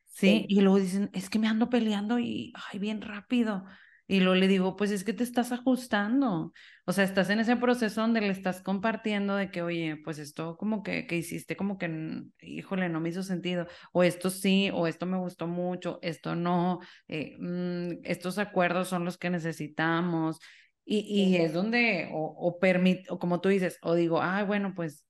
¿sí? 0.07 0.47
Y 0.49 0.61
luego 0.61 0.79
dicen, 0.79 1.11
es 1.13 1.31
que 1.31 1.39
me 1.39 1.49
ando 1.49 1.71
peleando 1.71 2.19
y, 2.19 2.53
ay, 2.73 2.79
bien 2.79 3.03
rápido. 3.03 3.65
Y 4.07 4.21
luego 4.21 4.35
le 4.35 4.49
digo, 4.49 4.77
pues 4.77 4.91
es 4.91 5.03
que 5.03 5.15
te 5.15 5.25
estás 5.25 5.51
ajustando. 5.51 6.53
O 6.85 6.93
sea, 6.93 7.05
estás 7.05 7.31
en 7.31 7.41
ese 7.41 7.57
proceso 7.57 8.03
donde 8.03 8.21
le 8.21 8.29
estás 8.29 8.61
compartiendo 8.63 9.35
de 9.35 9.51
que, 9.51 9.63
oye, 9.63 9.97
pues 10.05 10.19
esto 10.19 10.59
como 10.59 10.83
que, 10.83 11.07
que 11.07 11.17
hiciste 11.17 11.57
como 11.57 11.79
que, 11.79 12.23
híjole, 12.43 12.91
no 12.91 13.01
me 13.01 13.09
hizo 13.09 13.23
sentido. 13.23 13.67
O 13.93 14.03
esto 14.03 14.29
sí, 14.29 14.71
o 14.75 14.87
esto 14.87 15.07
me 15.07 15.17
gustó 15.17 15.47
mucho, 15.47 15.99
esto 16.03 16.35
no. 16.37 16.81
Eh, 17.09 17.37
mm, 17.39 18.01
estos 18.05 18.37
acuerdos 18.39 18.89
son 18.89 19.05
los 19.07 19.17
que 19.17 19.31
necesitamos. 19.31 20.39
Y, 20.85 20.99
y 21.01 21.37
es 21.39 21.55
donde, 21.55 22.11
o, 22.13 22.27
o 22.37 22.59
permito, 22.59 23.15
o 23.15 23.19
como 23.19 23.41
tú 23.41 23.49
dices, 23.49 23.79
o 23.81 23.95
digo, 23.95 24.21
ah, 24.21 24.45
bueno, 24.45 24.75
pues 24.77 25.07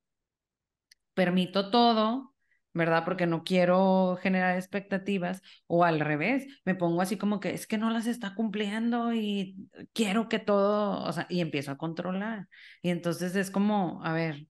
permito 1.15 1.71
todo, 1.71 2.35
¿verdad? 2.73 3.05
Porque 3.05 3.25
no 3.25 3.43
quiero 3.43 4.19
generar 4.21 4.55
expectativas 4.57 5.41
o 5.65 5.85
al 5.85 6.01
revés, 6.01 6.45
me 6.65 6.75
pongo 6.75 7.01
así 7.01 7.17
como 7.17 7.39
que 7.39 7.53
es 7.53 7.67
que 7.67 7.77
no 7.77 7.89
las 7.89 8.05
está 8.05 8.35
cumpliendo 8.35 9.13
y 9.13 9.55
quiero 9.93 10.29
que 10.29 10.39
todo, 10.39 11.01
o 11.03 11.11
sea, 11.13 11.25
y 11.29 11.39
empiezo 11.39 11.71
a 11.71 11.77
controlar. 11.77 12.47
Y 12.81 12.89
entonces 12.89 13.35
es 13.35 13.49
como, 13.49 14.03
a 14.03 14.13
ver, 14.13 14.47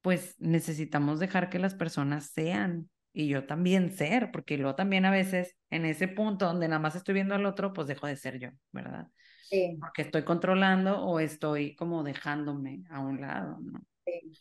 pues 0.00 0.34
necesitamos 0.38 1.20
dejar 1.20 1.50
que 1.50 1.58
las 1.58 1.74
personas 1.74 2.30
sean 2.30 2.88
y 3.12 3.28
yo 3.28 3.46
también 3.46 3.92
ser, 3.92 4.30
porque 4.30 4.56
luego 4.56 4.74
también 4.74 5.04
a 5.04 5.10
veces 5.10 5.56
en 5.70 5.84
ese 5.84 6.08
punto 6.08 6.46
donde 6.46 6.68
nada 6.68 6.80
más 6.80 6.96
estoy 6.96 7.14
viendo 7.14 7.34
al 7.34 7.44
otro, 7.44 7.72
pues 7.74 7.86
dejo 7.86 8.06
de 8.06 8.16
ser 8.16 8.38
yo, 8.38 8.50
¿verdad? 8.72 9.08
Sí. 9.42 9.76
Porque 9.80 10.02
estoy 10.02 10.24
controlando 10.24 11.02
o 11.02 11.20
estoy 11.20 11.74
como 11.74 12.02
dejándome 12.02 12.84
a 12.90 13.00
un 13.00 13.20
lado, 13.20 13.58
¿no? 13.60 13.80
Sí. 14.06 14.32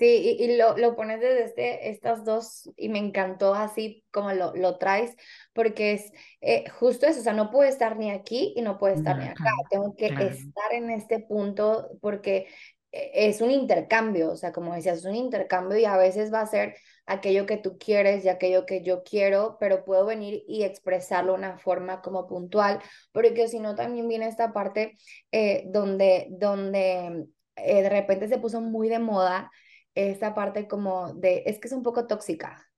Sí, 0.00 0.38
y, 0.40 0.56
lo, 0.56 0.78
lo, 0.78 0.96
pones 0.96 1.20
desde 1.20 1.44
este, 1.44 1.90
estas 1.90 2.24
dos 2.24 2.70
y 2.78 2.88
me 2.88 2.98
encantó 2.98 3.54
así 3.54 4.02
como 4.10 4.32
lo, 4.32 4.56
lo 4.56 4.78
traes, 4.78 5.14
porque 5.52 5.92
es 5.92 6.10
eh, 6.40 6.64
justo 6.70 7.04
eso, 7.06 7.20
o 7.20 7.22
sea, 7.22 7.34
no 7.34 7.50
puedo 7.50 7.68
estar 7.68 7.98
ni 7.98 8.10
aquí 8.10 8.54
y 8.56 8.62
no 8.62 8.78
puedo 8.78 8.94
estar 8.94 9.18
ni 9.18 9.26
acá, 9.26 9.44
tengo 9.68 9.94
que 9.94 10.06
estar 10.06 10.72
en 10.72 10.88
este 10.88 11.18
punto 11.18 11.90
porque 12.00 12.46
eh, 12.92 13.10
es 13.12 13.42
un 13.42 13.50
intercambio, 13.50 14.30
o 14.32 14.36
sea, 14.36 14.52
como 14.52 14.74
decías, 14.74 15.00
es 15.00 15.04
un 15.04 15.16
intercambio 15.16 15.76
y 15.76 15.84
a 15.84 15.98
veces 15.98 16.32
va 16.32 16.40
a 16.40 16.46
ser 16.46 16.76
aquello 17.04 17.44
que 17.44 17.58
tú 17.58 17.76
quieres 17.76 18.24
y 18.24 18.30
aquello 18.30 18.64
que 18.64 18.82
yo 18.82 19.02
quiero, 19.02 19.58
pero 19.60 19.84
puedo 19.84 20.06
venir 20.06 20.44
y 20.48 20.62
expresarlo 20.62 21.32
de 21.32 21.40
una 21.40 21.58
forma 21.58 22.00
como 22.00 22.26
puntual, 22.26 22.80
porque 23.12 23.48
si 23.48 23.60
no 23.60 23.74
también 23.74 24.08
viene 24.08 24.28
esta 24.28 24.54
parte 24.54 24.96
eh, 25.30 25.64
donde, 25.66 26.28
donde 26.30 27.26
de 27.54 27.88
repente 27.90 28.28
se 28.28 28.38
puso 28.38 28.62
muy 28.62 28.88
de 28.88 28.98
moda 28.98 29.50
esta 29.94 30.34
parte 30.34 30.68
como 30.68 31.14
de, 31.14 31.42
es 31.46 31.58
que 31.58 31.68
es 31.68 31.74
un 31.74 31.82
poco 31.82 32.06
tóxica, 32.06 32.70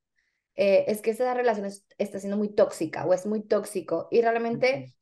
eh, 0.54 0.84
es 0.88 1.00
que 1.00 1.10
esa 1.10 1.32
relación 1.34 1.68
está 1.98 2.18
siendo 2.18 2.36
muy 2.36 2.54
tóxica 2.54 3.04
o 3.06 3.14
es 3.14 3.26
muy 3.26 3.42
tóxico 3.42 4.08
y 4.10 4.20
realmente 4.20 4.94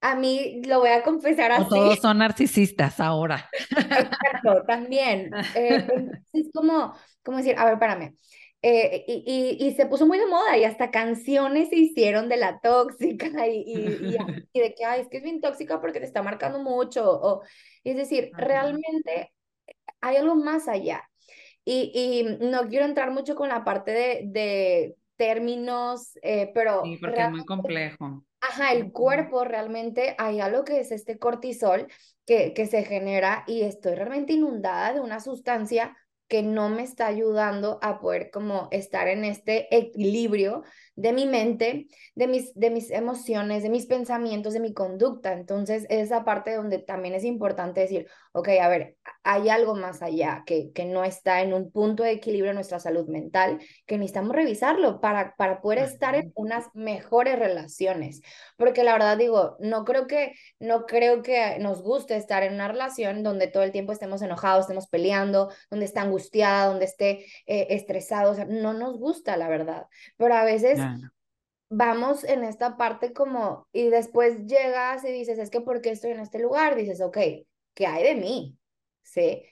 a 0.00 0.14
mí 0.14 0.62
lo 0.64 0.80
voy 0.80 0.90
a 0.90 1.02
confesar 1.02 1.52
así. 1.52 1.68
todos 1.68 1.98
son 1.98 2.18
narcisistas 2.18 3.00
ahora. 3.00 3.48
Exacto, 3.70 4.62
también. 4.66 5.30
Eh, 5.54 5.86
es 6.32 6.48
como, 6.52 6.94
como 7.24 7.38
decir, 7.38 7.56
a 7.58 7.64
ver, 7.64 7.74
espérame. 7.74 8.16
Eh, 8.62 9.04
y, 9.06 9.56
y, 9.60 9.74
se 9.74 9.86
puso 9.86 10.06
muy 10.06 10.18
de 10.18 10.26
moda 10.26 10.56
y 10.56 10.64
hasta 10.64 10.90
canciones 10.90 11.68
se 11.68 11.76
hicieron 11.76 12.28
de 12.28 12.36
la 12.36 12.58
tóxica 12.58 13.46
y, 13.46 13.62
y, 13.64 14.16
y 14.52 14.60
de 14.60 14.74
que, 14.74 14.84
ay, 14.84 15.02
es 15.02 15.08
que 15.08 15.18
es 15.18 15.22
bien 15.22 15.40
tóxica 15.40 15.80
porque 15.80 16.00
te 16.00 16.06
está 16.06 16.22
marcando 16.22 16.58
mucho. 16.58 17.08
O, 17.08 17.42
es 17.84 17.96
decir, 17.96 18.30
realmente 18.34 19.32
hay 20.00 20.16
algo 20.16 20.34
más 20.34 20.68
allá. 20.68 21.08
Y, 21.68 21.90
y 21.92 22.46
no 22.46 22.68
quiero 22.68 22.84
entrar 22.84 23.10
mucho 23.10 23.34
con 23.34 23.48
la 23.48 23.64
parte 23.64 23.90
de, 23.90 24.20
de 24.26 24.96
términos, 25.16 26.16
eh, 26.22 26.52
pero... 26.54 26.82
Sí, 26.84 26.96
porque 26.98 27.20
es 27.20 27.30
muy 27.30 27.44
complejo. 27.44 28.24
Ajá, 28.40 28.72
el 28.72 28.92
cuerpo 28.92 29.42
realmente 29.42 30.14
hay 30.18 30.40
algo 30.40 30.64
que 30.64 30.78
es 30.78 30.92
este 30.92 31.18
cortisol 31.18 31.88
que, 32.24 32.54
que 32.54 32.66
se 32.66 32.84
genera 32.84 33.42
y 33.48 33.62
estoy 33.62 33.96
realmente 33.96 34.34
inundada 34.34 34.92
de 34.92 35.00
una 35.00 35.18
sustancia 35.18 35.96
que 36.28 36.42
no 36.42 36.68
me 36.68 36.82
está 36.82 37.06
ayudando 37.06 37.80
a 37.82 37.98
poder 37.98 38.30
como 38.30 38.68
estar 38.70 39.08
en 39.08 39.24
este 39.24 39.74
equilibrio 39.76 40.62
de 40.96 41.12
mi 41.12 41.26
mente, 41.26 41.86
de 42.14 42.26
mis, 42.26 42.54
de 42.54 42.70
mis 42.70 42.90
emociones, 42.90 43.62
de 43.62 43.68
mis 43.68 43.86
pensamientos, 43.86 44.54
de 44.54 44.60
mi 44.60 44.72
conducta. 44.72 45.34
Entonces, 45.34 45.86
esa 45.90 46.24
parte 46.24 46.54
donde 46.54 46.78
también 46.78 47.14
es 47.14 47.24
importante 47.24 47.82
decir, 47.82 48.08
ok, 48.32 48.48
a 48.60 48.68
ver, 48.68 48.96
hay 49.22 49.48
algo 49.48 49.74
más 49.74 50.02
allá 50.02 50.42
que, 50.46 50.72
que 50.72 50.84
no 50.86 51.04
está 51.04 51.42
en 51.42 51.52
un 51.52 51.70
punto 51.70 52.02
de 52.02 52.12
equilibrio 52.12 52.50
en 52.50 52.56
nuestra 52.56 52.78
salud 52.78 53.06
mental, 53.08 53.58
que 53.86 53.98
necesitamos 53.98 54.34
revisarlo 54.34 55.00
para, 55.00 55.34
para 55.36 55.60
poder 55.60 55.80
estar 55.80 56.14
en 56.14 56.32
unas 56.34 56.66
mejores 56.74 57.38
relaciones. 57.38 58.22
Porque 58.56 58.82
la 58.82 58.92
verdad 58.92 59.18
digo, 59.18 59.56
no 59.60 59.84
creo 59.84 60.06
que, 60.06 60.32
no 60.58 60.86
creo 60.86 61.22
que 61.22 61.58
nos 61.60 61.82
guste 61.82 62.16
estar 62.16 62.42
en 62.42 62.54
una 62.54 62.68
relación 62.68 63.22
donde 63.22 63.48
todo 63.48 63.62
el 63.62 63.72
tiempo 63.72 63.92
estemos 63.92 64.22
enojados, 64.22 64.62
estemos 64.62 64.88
peleando, 64.88 65.50
donde 65.70 65.84
está 65.84 66.02
angustiada, 66.02 66.66
donde 66.66 66.86
esté 66.86 67.26
eh, 67.46 67.66
estresado. 67.70 68.32
O 68.32 68.34
sea, 68.34 68.46
no 68.46 68.72
nos 68.72 68.98
gusta, 68.98 69.36
la 69.36 69.48
verdad. 69.48 69.86
Pero 70.16 70.34
a 70.34 70.44
veces 70.44 70.78
vamos 71.68 72.24
en 72.24 72.44
esta 72.44 72.76
parte 72.76 73.12
como, 73.12 73.68
y 73.72 73.88
después 73.88 74.46
llegas 74.46 75.04
y 75.04 75.10
dices, 75.10 75.38
es 75.38 75.50
que 75.50 75.60
¿por 75.60 75.80
qué 75.80 75.90
estoy 75.90 76.12
en 76.12 76.20
este 76.20 76.38
lugar? 76.38 76.76
Dices, 76.76 77.00
ok, 77.00 77.18
¿qué 77.74 77.86
hay 77.86 78.04
de 78.04 78.14
mí? 78.14 78.58
¿Sí? 79.02 79.42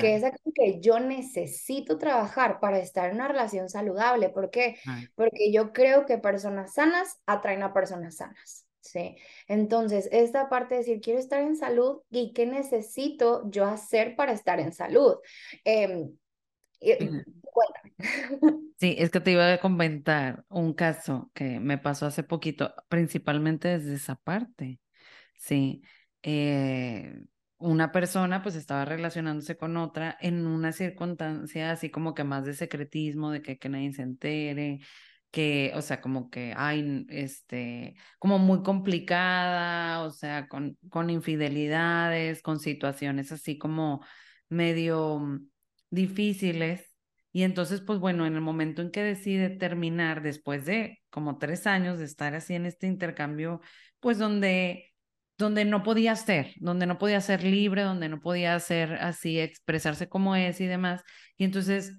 Que 0.00 0.14
es 0.14 0.24
algo 0.24 0.38
que 0.54 0.80
yo 0.80 1.00
necesito 1.00 1.98
trabajar 1.98 2.60
para 2.60 2.78
estar 2.78 3.10
en 3.10 3.16
una 3.16 3.28
relación 3.28 3.68
saludable. 3.68 4.30
¿Por 4.30 4.48
qué? 4.48 4.76
Porque 5.14 5.52
yo 5.52 5.74
creo 5.74 6.06
que 6.06 6.16
personas 6.16 6.72
sanas 6.72 7.20
atraen 7.26 7.62
a 7.62 7.74
personas 7.74 8.16
sanas. 8.16 8.66
¿sí? 8.80 9.16
Entonces, 9.48 10.08
esta 10.10 10.48
parte 10.48 10.74
de 10.74 10.80
decir, 10.80 11.00
quiero 11.02 11.18
estar 11.18 11.42
en 11.42 11.56
salud 11.56 12.00
y 12.10 12.32
qué 12.32 12.46
necesito 12.46 13.42
yo 13.50 13.66
hacer 13.66 14.16
para 14.16 14.32
estar 14.32 14.60
en 14.60 14.72
salud. 14.72 15.16
Eh, 15.64 16.08
Sí, 18.78 18.96
es 18.98 19.10
que 19.10 19.20
te 19.20 19.32
iba 19.32 19.52
a 19.52 19.60
comentar 19.60 20.44
un 20.48 20.72
caso 20.74 21.30
que 21.34 21.60
me 21.60 21.78
pasó 21.78 22.06
hace 22.06 22.22
poquito, 22.24 22.74
principalmente 22.88 23.68
desde 23.68 23.94
esa 23.94 24.16
parte. 24.16 24.80
Sí, 25.36 25.82
eh, 26.22 27.22
una 27.58 27.92
persona 27.92 28.42
pues 28.42 28.56
estaba 28.56 28.84
relacionándose 28.84 29.56
con 29.56 29.76
otra 29.76 30.16
en 30.20 30.46
una 30.46 30.72
circunstancia 30.72 31.72
así 31.72 31.90
como 31.90 32.14
que 32.14 32.24
más 32.24 32.44
de 32.44 32.54
secretismo, 32.54 33.30
de 33.30 33.42
que, 33.42 33.58
que 33.58 33.68
nadie 33.68 33.92
se 33.92 34.02
entere, 34.02 34.80
que, 35.30 35.72
o 35.76 35.82
sea, 35.82 36.00
como 36.00 36.30
que 36.30 36.54
hay, 36.56 37.06
este, 37.10 37.94
como 38.18 38.38
muy 38.38 38.62
complicada, 38.62 40.02
o 40.02 40.10
sea, 40.10 40.48
con, 40.48 40.76
con 40.90 41.10
infidelidades, 41.10 42.42
con 42.42 42.58
situaciones 42.60 43.32
así 43.32 43.58
como 43.58 44.04
medio 44.48 45.18
mm, 45.20 45.48
difíciles 45.90 46.91
y 47.32 47.44
entonces, 47.44 47.80
pues 47.80 47.98
bueno, 47.98 48.26
en 48.26 48.34
el 48.34 48.42
momento 48.42 48.82
en 48.82 48.90
que 48.90 49.02
decide 49.02 49.50
terminar, 49.50 50.22
después 50.22 50.66
de 50.66 51.00
como 51.10 51.38
tres 51.38 51.66
años 51.66 51.98
de 51.98 52.04
estar 52.04 52.34
así 52.34 52.54
en 52.54 52.66
este 52.66 52.86
intercambio, 52.86 53.60
pues 54.00 54.18
donde, 54.18 54.92
donde 55.38 55.64
no 55.64 55.82
podía 55.82 56.14
ser, 56.16 56.52
donde 56.56 56.86
no 56.86 56.98
podía 56.98 57.20
ser 57.22 57.42
libre, 57.42 57.82
donde 57.82 58.08
no 58.10 58.20
podía 58.20 58.58
ser 58.60 58.94
así, 58.94 59.40
expresarse 59.40 60.08
como 60.08 60.36
es 60.36 60.60
y 60.60 60.66
demás. 60.66 61.02
Y 61.38 61.44
entonces 61.44 61.98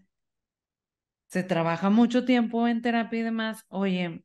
se 1.28 1.44
trabaja 1.44 1.90
mucho 1.90 2.26
tiempo 2.26 2.68
en 2.68 2.82
terapia 2.82 3.20
y 3.20 3.24
demás. 3.24 3.66
Oye, 3.70 4.24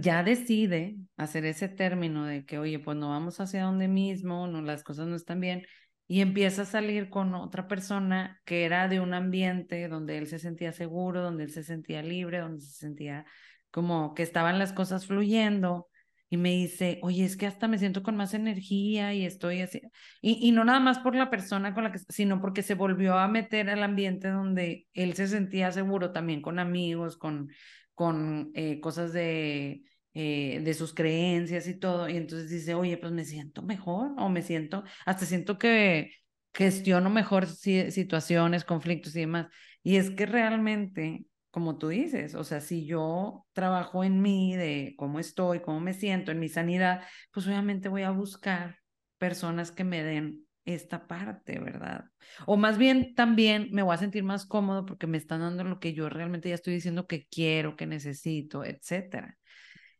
ya 0.00 0.22
decide 0.22 0.96
hacer 1.16 1.44
ese 1.44 1.68
término 1.68 2.24
de 2.24 2.44
que, 2.46 2.58
oye, 2.58 2.78
pues 2.78 2.96
no 2.96 3.10
vamos 3.10 3.40
hacia 3.40 3.64
donde 3.64 3.88
mismo, 3.88 4.46
no, 4.46 4.62
las 4.62 4.84
cosas 4.84 5.06
no 5.06 5.16
están 5.16 5.40
bien 5.40 5.66
y 6.06 6.20
empieza 6.20 6.62
a 6.62 6.66
salir 6.66 7.08
con 7.10 7.34
otra 7.34 7.66
persona 7.66 8.40
que 8.44 8.64
era 8.64 8.88
de 8.88 9.00
un 9.00 9.14
ambiente 9.14 9.88
donde 9.88 10.18
él 10.18 10.26
se 10.26 10.38
sentía 10.38 10.72
seguro, 10.72 11.22
donde 11.22 11.44
él 11.44 11.50
se 11.50 11.62
sentía 11.62 12.02
libre, 12.02 12.38
donde 12.38 12.60
se 12.60 12.72
sentía 12.72 13.24
como 13.70 14.14
que 14.14 14.22
estaban 14.22 14.58
las 14.58 14.72
cosas 14.72 15.06
fluyendo 15.06 15.88
y 16.30 16.36
me 16.36 16.50
dice, 16.50 16.98
oye, 17.02 17.24
es 17.24 17.36
que 17.36 17.46
hasta 17.46 17.68
me 17.68 17.78
siento 17.78 18.02
con 18.02 18.16
más 18.16 18.34
energía 18.34 19.14
y 19.14 19.24
estoy 19.24 19.60
así. 19.60 19.82
Y, 20.20 20.38
y 20.46 20.52
no 20.52 20.64
nada 20.64 20.80
más 20.80 20.98
por 20.98 21.14
la 21.14 21.30
persona 21.30 21.74
con 21.74 21.84
la 21.84 21.92
que, 21.92 21.98
sino 22.08 22.40
porque 22.40 22.62
se 22.62 22.74
volvió 22.74 23.18
a 23.18 23.28
meter 23.28 23.70
al 23.70 23.82
ambiente 23.82 24.28
donde 24.28 24.86
él 24.94 25.14
se 25.14 25.28
sentía 25.28 25.70
seguro 25.72 26.12
también 26.12 26.42
con 26.42 26.58
amigos, 26.58 27.16
con, 27.16 27.50
con 27.94 28.50
eh, 28.54 28.80
cosas 28.80 29.12
de 29.12 29.84
eh, 30.14 30.60
de 30.62 30.74
sus 30.74 30.94
creencias 30.94 31.66
y 31.66 31.78
todo, 31.78 32.08
y 32.08 32.16
entonces 32.16 32.50
dice, 32.50 32.74
oye, 32.74 32.96
pues 32.98 33.12
me 33.12 33.24
siento 33.24 33.62
mejor 33.62 34.12
o 34.16 34.28
me 34.28 34.42
siento, 34.42 34.84
hasta 35.04 35.26
siento 35.26 35.58
que 35.58 36.12
gestiono 36.54 37.10
mejor 37.10 37.46
situaciones, 37.46 38.64
conflictos 38.64 39.16
y 39.16 39.20
demás. 39.20 39.48
Y 39.82 39.96
es 39.96 40.10
que 40.10 40.26
realmente, 40.26 41.26
como 41.50 41.78
tú 41.78 41.88
dices, 41.88 42.34
o 42.34 42.44
sea, 42.44 42.60
si 42.60 42.86
yo 42.86 43.44
trabajo 43.52 44.04
en 44.04 44.22
mí, 44.22 44.56
de 44.56 44.94
cómo 44.96 45.18
estoy, 45.18 45.60
cómo 45.60 45.80
me 45.80 45.94
siento, 45.94 46.30
en 46.30 46.38
mi 46.40 46.48
sanidad, 46.48 47.02
pues 47.32 47.46
obviamente 47.46 47.88
voy 47.88 48.02
a 48.02 48.10
buscar 48.10 48.78
personas 49.18 49.72
que 49.72 49.84
me 49.84 50.02
den 50.02 50.46
esta 50.64 51.06
parte, 51.06 51.58
¿verdad? 51.58 52.04
O 52.46 52.56
más 52.56 52.78
bien 52.78 53.14
también 53.14 53.68
me 53.72 53.82
voy 53.82 53.94
a 53.94 53.98
sentir 53.98 54.24
más 54.24 54.46
cómodo 54.46 54.86
porque 54.86 55.06
me 55.06 55.18
están 55.18 55.40
dando 55.40 55.64
lo 55.64 55.78
que 55.78 55.92
yo 55.92 56.08
realmente 56.08 56.48
ya 56.48 56.54
estoy 56.54 56.74
diciendo 56.74 57.06
que 57.06 57.26
quiero, 57.26 57.76
que 57.76 57.86
necesito, 57.86 58.64
etcétera. 58.64 59.36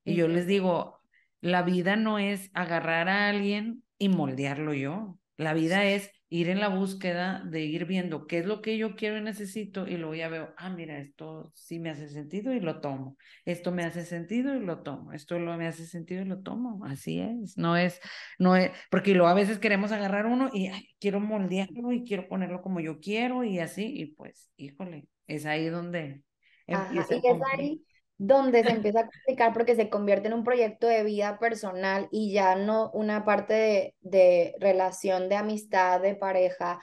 Y 0.04 0.14
yo 0.14 0.28
les 0.28 0.46
digo, 0.46 1.00
la 1.40 1.62
vida 1.62 1.96
no 1.96 2.18
es 2.18 2.50
agarrar 2.54 3.08
a 3.08 3.28
alguien 3.28 3.82
y 3.98 4.08
moldearlo 4.08 4.74
yo. 4.74 5.18
La 5.36 5.52
vida 5.54 5.84
es 5.84 6.10
ir 6.28 6.48
en 6.48 6.58
la 6.58 6.68
búsqueda 6.68 7.42
de 7.44 7.60
ir 7.60 7.84
viendo 7.84 8.26
qué 8.26 8.38
es 8.38 8.46
lo 8.46 8.60
que 8.60 8.76
yo 8.76 8.96
quiero 8.96 9.18
y 9.18 9.22
necesito 9.22 9.86
y 9.86 9.96
luego 9.96 10.14
ya 10.14 10.28
veo, 10.28 10.52
ah, 10.56 10.70
mira, 10.70 10.98
esto 10.98 11.52
sí 11.54 11.78
me 11.78 11.90
hace 11.90 12.08
sentido 12.08 12.52
y 12.52 12.60
lo 12.60 12.80
tomo. 12.80 13.16
Esto 13.44 13.70
me 13.72 13.84
hace 13.84 14.04
sentido 14.04 14.54
y 14.54 14.60
lo 14.60 14.82
tomo. 14.82 15.12
Esto 15.12 15.38
lo 15.38 15.56
me 15.56 15.66
hace 15.66 15.86
sentido 15.86 16.22
y 16.22 16.24
lo 16.24 16.40
tomo. 16.40 16.84
Así 16.84 17.20
es. 17.20 17.56
No 17.56 17.76
es, 17.76 18.00
no 18.38 18.56
es, 18.56 18.72
porque 18.90 19.12
luego 19.12 19.28
a 19.28 19.34
veces 19.34 19.58
queremos 19.58 19.92
agarrar 19.92 20.26
uno 20.26 20.50
y 20.52 20.70
quiero 20.98 21.20
moldearlo 21.20 21.92
y 21.92 22.04
quiero 22.04 22.26
ponerlo 22.26 22.62
como 22.62 22.80
yo 22.80 22.98
quiero 23.00 23.44
y 23.44 23.58
así, 23.60 23.92
y 23.94 24.06
pues, 24.06 24.50
híjole, 24.56 25.06
es 25.26 25.46
ahí 25.46 25.68
donde 25.68 26.22
empieza. 26.66 27.14
y 27.14 27.18
es 27.18 27.40
ahí 27.52 27.84
donde 28.16 28.62
se 28.62 28.70
empieza 28.70 29.00
a 29.00 29.07
complicar 29.07 29.53
porque 29.53 29.74
se 29.74 29.90
convierte 29.90 30.29
en 30.29 30.35
un 30.35 30.44
proyecto 30.44 30.87
de 30.87 31.03
vida 31.03 31.38
personal 31.38 32.09
y 32.11 32.33
ya 32.33 32.55
no 32.55 32.90
una 32.92 33.24
parte 33.24 33.94
de, 34.00 34.55
relación 34.61 35.29
de 35.29 35.37
amistad, 35.37 36.00
de 36.00 36.14
pareja, 36.14 36.81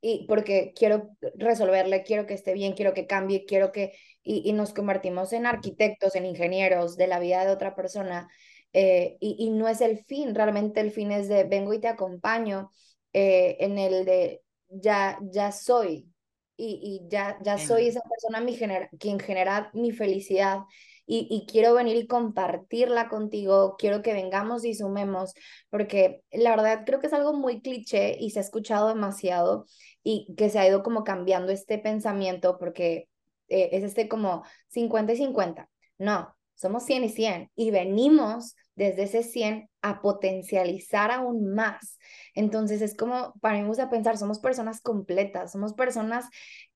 y 0.00 0.26
porque 0.28 0.72
quiero 0.76 1.10
resolverle, 1.36 2.02
quiero 2.02 2.26
que 2.26 2.34
esté 2.34 2.52
bien, 2.52 2.74
quiero 2.74 2.94
que 2.94 3.06
cambie, 3.06 3.44
quiero 3.46 3.72
que, 3.72 3.92
y, 4.22 4.52
nos 4.52 4.72
convertimos 4.74 5.32
en 5.32 5.46
arquitectos, 5.46 6.14
en 6.14 6.26
ingenieros 6.26 6.96
de 6.96 7.06
la 7.06 7.18
vida 7.18 7.44
de 7.44 7.52
otra 7.52 7.74
persona, 7.74 8.28
eh, 8.72 9.16
y, 9.20 9.50
no 9.50 9.68
es 9.68 9.80
el 9.80 10.04
fin, 10.04 10.34
realmente 10.34 10.80
el 10.80 10.90
fin 10.90 11.10
es 11.10 11.28
de 11.28 11.44
vengo 11.44 11.72
y 11.72 11.80
te 11.80 11.88
acompaño 11.88 12.70
eh, 13.12 13.56
en 13.60 13.78
el 13.78 14.04
de 14.04 14.42
ya, 14.68 15.18
ya 15.22 15.52
soy, 15.52 16.12
y, 16.56 17.02
ya, 17.08 17.38
ya 17.42 17.58
soy 17.58 17.88
esa 17.88 18.00
persona 18.00 18.40
mi 18.40 18.56
quien 18.98 19.20
genera 19.20 19.70
mi 19.74 19.92
felicidad 19.92 20.60
y, 21.06 21.28
y, 21.30 21.46
quiero 21.46 21.74
venir 21.74 21.96
y 21.96 22.06
compartirla 22.06 23.08
contigo, 23.08 23.76
quiero 23.78 24.02
que 24.02 24.12
vengamos 24.12 24.64
y 24.64 24.74
sumemos, 24.74 25.34
porque 25.70 26.22
la 26.32 26.50
verdad 26.50 26.82
creo 26.84 26.98
que 26.98 27.06
es 27.06 27.12
algo 27.12 27.32
muy 27.32 27.60
cliché 27.60 28.16
y 28.18 28.30
se 28.30 28.40
ha 28.40 28.42
escuchado 28.42 28.88
demasiado 28.88 29.66
y 30.02 30.34
que 30.36 30.50
se 30.50 30.58
ha 30.58 30.66
ido 30.66 30.82
como 30.82 31.04
cambiando 31.04 31.52
este 31.52 31.78
pensamiento 31.78 32.58
porque 32.58 33.08
eh, 33.48 33.70
es 33.72 33.84
este 33.84 34.08
como 34.08 34.44
50 34.68 35.12
y 35.12 35.16
50. 35.16 35.68
No, 35.98 36.34
somos 36.54 36.84
100 36.84 37.04
y 37.04 37.08
100 37.10 37.50
y 37.54 37.70
venimos 37.70 38.56
desde 38.74 39.04
ese 39.04 39.22
100 39.22 39.68
a 39.88 40.00
potencializar 40.00 41.10
aún 41.10 41.54
más. 41.54 41.98
Entonces 42.34 42.82
es 42.82 42.96
como, 42.96 43.34
para 43.40 43.56
mí 43.56 43.62
me 43.62 43.68
gusta 43.68 43.90
pensar, 43.90 44.18
somos 44.18 44.38
personas 44.38 44.80
completas, 44.80 45.52
somos 45.52 45.74
personas 45.74 46.26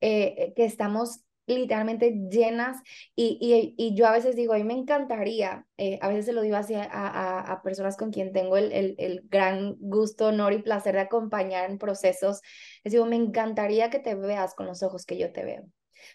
eh, 0.00 0.52
que 0.56 0.64
estamos 0.64 1.24
literalmente 1.46 2.12
llenas 2.30 2.78
y, 3.16 3.74
y, 3.76 3.94
yo 3.94 4.06
a 4.06 4.12
veces 4.12 4.36
digo, 4.36 4.52
a 4.52 4.58
mí 4.58 4.64
me 4.64 4.74
encantaría, 4.74 5.66
eh, 5.76 5.98
a 6.00 6.08
veces 6.08 6.26
se 6.26 6.32
lo 6.32 6.42
digo 6.42 6.56
así 6.56 6.74
a, 6.74 6.84
a, 7.40 7.62
personas 7.62 7.96
con 7.96 8.10
quien 8.10 8.32
tengo 8.32 8.56
el, 8.56 8.72
el, 8.72 8.94
el, 8.98 9.22
gran 9.28 9.76
gusto, 9.80 10.26
honor 10.26 10.52
y 10.52 10.62
placer 10.62 10.94
de 10.94 11.00
acompañar 11.00 11.68
en 11.70 11.78
procesos, 11.78 12.40
les 12.84 12.92
digo, 12.92 13.06
me 13.06 13.16
encantaría 13.16 13.90
que 13.90 13.98
te 13.98 14.14
veas 14.14 14.54
con 14.54 14.66
los 14.66 14.82
ojos 14.82 15.04
que 15.04 15.18
yo 15.18 15.32
te 15.32 15.44
veo. 15.44 15.64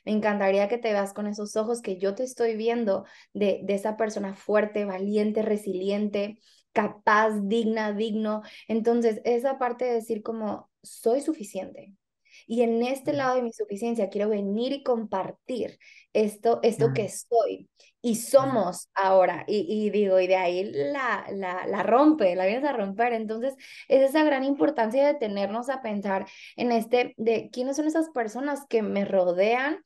Me 0.03 0.11
encantaría 0.11 0.67
que 0.67 0.77
te 0.77 0.91
veas 0.91 1.13
con 1.13 1.27
esos 1.27 1.55
ojos 1.55 1.81
que 1.81 1.97
yo 1.97 2.15
te 2.15 2.23
estoy 2.23 2.55
viendo 2.55 3.05
de, 3.33 3.61
de 3.63 3.75
esa 3.75 3.97
persona 3.97 4.33
fuerte, 4.33 4.85
valiente, 4.85 5.41
resiliente, 5.41 6.39
capaz, 6.75 7.39
digna, 7.43 7.93
digno. 7.93 8.43
Entonces, 8.67 9.21
esa 9.23 9.57
parte 9.57 9.85
de 9.85 9.93
decir 9.93 10.21
como, 10.21 10.69
soy 10.83 11.21
suficiente. 11.21 11.93
Y 12.47 12.63
en 12.63 12.83
este 12.83 13.13
lado 13.13 13.37
de 13.37 13.41
mi 13.41 13.53
suficiencia 13.53 14.09
quiero 14.09 14.27
venir 14.27 14.73
y 14.73 14.83
compartir 14.83 15.79
esto, 16.11 16.59
esto 16.63 16.91
que 16.93 17.07
soy. 17.09 17.69
Y 18.01 18.17
somos 18.17 18.89
ahora. 18.93 19.45
Y, 19.47 19.89
digo, 19.89 20.19
y 20.19 20.27
de 20.27 20.35
ahí 20.35 20.65
la, 20.65 21.25
la, 21.31 21.65
la 21.65 21.81
rompe, 21.81 22.35
la 22.35 22.45
vienes 22.45 22.65
a 22.65 22.73
romper. 22.73 23.13
Entonces, 23.13 23.55
es 23.87 24.09
esa 24.09 24.23
gran 24.25 24.43
importancia 24.43 25.07
de 25.07 25.15
tenernos 25.15 25.69
a 25.69 25.81
pensar 25.81 26.27
en 26.57 26.73
este, 26.73 27.15
de 27.17 27.49
quiénes 27.51 27.77
son 27.77 27.87
esas 27.87 28.09
personas 28.09 28.65
que 28.67 28.81
me 28.81 29.05
rodean 29.05 29.79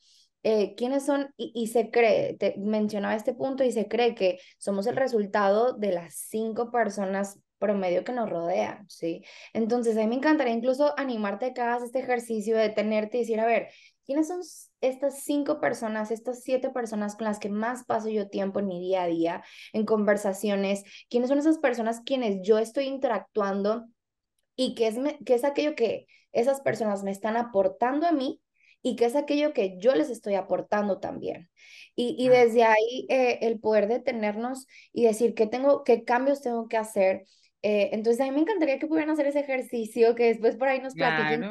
eh, 0.44 0.76
quiénes 0.76 1.06
son, 1.06 1.34
y, 1.38 1.68
se 1.68 1.92
cree, 1.92 2.36
te 2.36 2.56
mencionaba 2.58 3.16
este 3.16 3.34
punto, 3.34 3.64
y 3.64 3.72
se 3.72 3.88
cree 3.88 4.16
que 4.16 4.40
somos 4.58 4.88
el 4.88 4.96
resultado 4.96 5.74
de 5.74 5.92
las 5.92 6.16
cinco 6.16 6.72
personas 6.72 7.40
promedio 7.60 8.06
que 8.06 8.14
nos 8.14 8.30
rodean, 8.30 8.90
¿sí? 8.90 9.24
Entonces, 9.54 9.98
a 9.98 10.02
mí 10.02 10.08
me 10.08 10.16
encantaría 10.16 10.54
incluso 10.54 10.98
animarte 10.98 11.48
a 11.48 11.54
que 11.54 11.62
hagas 11.62 11.84
este 11.84 12.00
ejercicio 12.00 12.58
de 12.58 12.70
tenerte 12.70 13.18
y 13.18 13.22
decir, 13.22 13.40
a 13.40 13.46
ver, 13.46 13.68
¿quiénes 14.06 14.28
son 14.30 14.40
estas 14.82 15.24
cinco 15.24 15.60
personas, 15.60 16.10
estas 16.10 16.42
siete 16.42 16.70
personas 16.70 17.16
con 17.16 17.26
las 17.26 17.38
que 17.38 17.50
más 17.50 17.84
paso 17.84 18.10
yo 18.10 18.30
tiempo 18.30 18.60
en 18.60 18.68
mi 18.68 18.80
día 18.80 19.04
a 19.04 19.08
día, 19.08 19.44
en 19.74 19.86
conversaciones? 19.86 20.84
¿Quiénes 21.10 21.30
son 21.30 21.38
esas 21.38 21.60
personas 21.60 22.02
quienes 22.06 22.40
yo 22.42 22.58
estoy 22.58 22.86
interactuando 22.86 23.86
y 24.56 24.74
qué 24.76 24.88
es, 24.88 24.98
qué 25.26 25.36
es 25.36 25.44
aquello 25.44 25.76
que 25.76 26.08
esas 26.32 26.62
personas 26.62 27.04
me 27.04 27.12
están 27.12 27.38
aportando 27.38 28.08
a 28.08 28.12
mí 28.12 28.42
y 28.82 28.96
que 28.96 29.06
es 29.06 29.16
aquello 29.16 29.54
que 29.54 29.78
yo 29.80 29.94
les 29.96 30.10
estoy 30.10 30.36
aportando 30.36 31.00
también. 31.00 31.50
Y, 31.96 32.16
y 32.18 32.30
desde 32.30 32.64
ahí 32.64 33.06
eh, 33.10 33.40
el 33.42 33.60
poder 33.60 33.88
detenernos 33.88 34.68
y 34.94 35.04
decir 35.04 35.34
qué 35.34 35.48
tengo, 35.48 35.84
qué 35.84 36.04
cambios 36.04 36.42
tengo 36.42 36.68
que 36.68 36.78
hacer. 36.78 37.24
Eh, 37.62 37.90
entonces 37.92 38.22
a 38.22 38.26
mí 38.26 38.32
me 38.32 38.42
encantaría 38.42 38.80
que 38.80 38.88
pudieran 38.88 39.10
hacer 39.10 39.28
ese 39.28 39.42
ejercicio, 39.42 40.16
que 40.16 40.26
después 40.26 40.56
por 40.56 40.70
ahí 40.70 40.80
nos 40.80 40.94
platiquen 40.94 41.44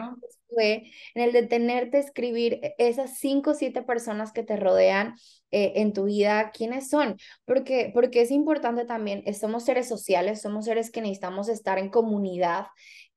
fue, 0.49 0.91
en 1.15 1.23
el 1.23 1.33
detenerte, 1.33 1.99
escribir 1.99 2.61
e, 2.63 2.75
esas 2.79 3.19
cinco 3.19 3.51
o 3.51 3.55
siete 3.55 3.83
personas 3.83 4.33
que 4.33 4.43
te 4.43 4.57
rodean 4.57 5.15
eh, 5.51 5.73
en 5.77 5.93
tu 5.93 6.05
vida, 6.05 6.51
quiénes 6.53 6.89
son, 6.91 7.17
porque, 7.45 7.91
porque 7.95 8.23
es 8.23 8.31
importante 8.31 8.85
también, 8.85 9.23
somos 9.35 9.65
seres 9.65 9.89
sociales, 9.89 10.43
somos 10.43 10.67
seres 10.67 10.91
que 10.91 11.01
necesitamos 11.01 11.49
estar 11.49 11.79
en 11.79 11.91
comunidad 11.91 12.67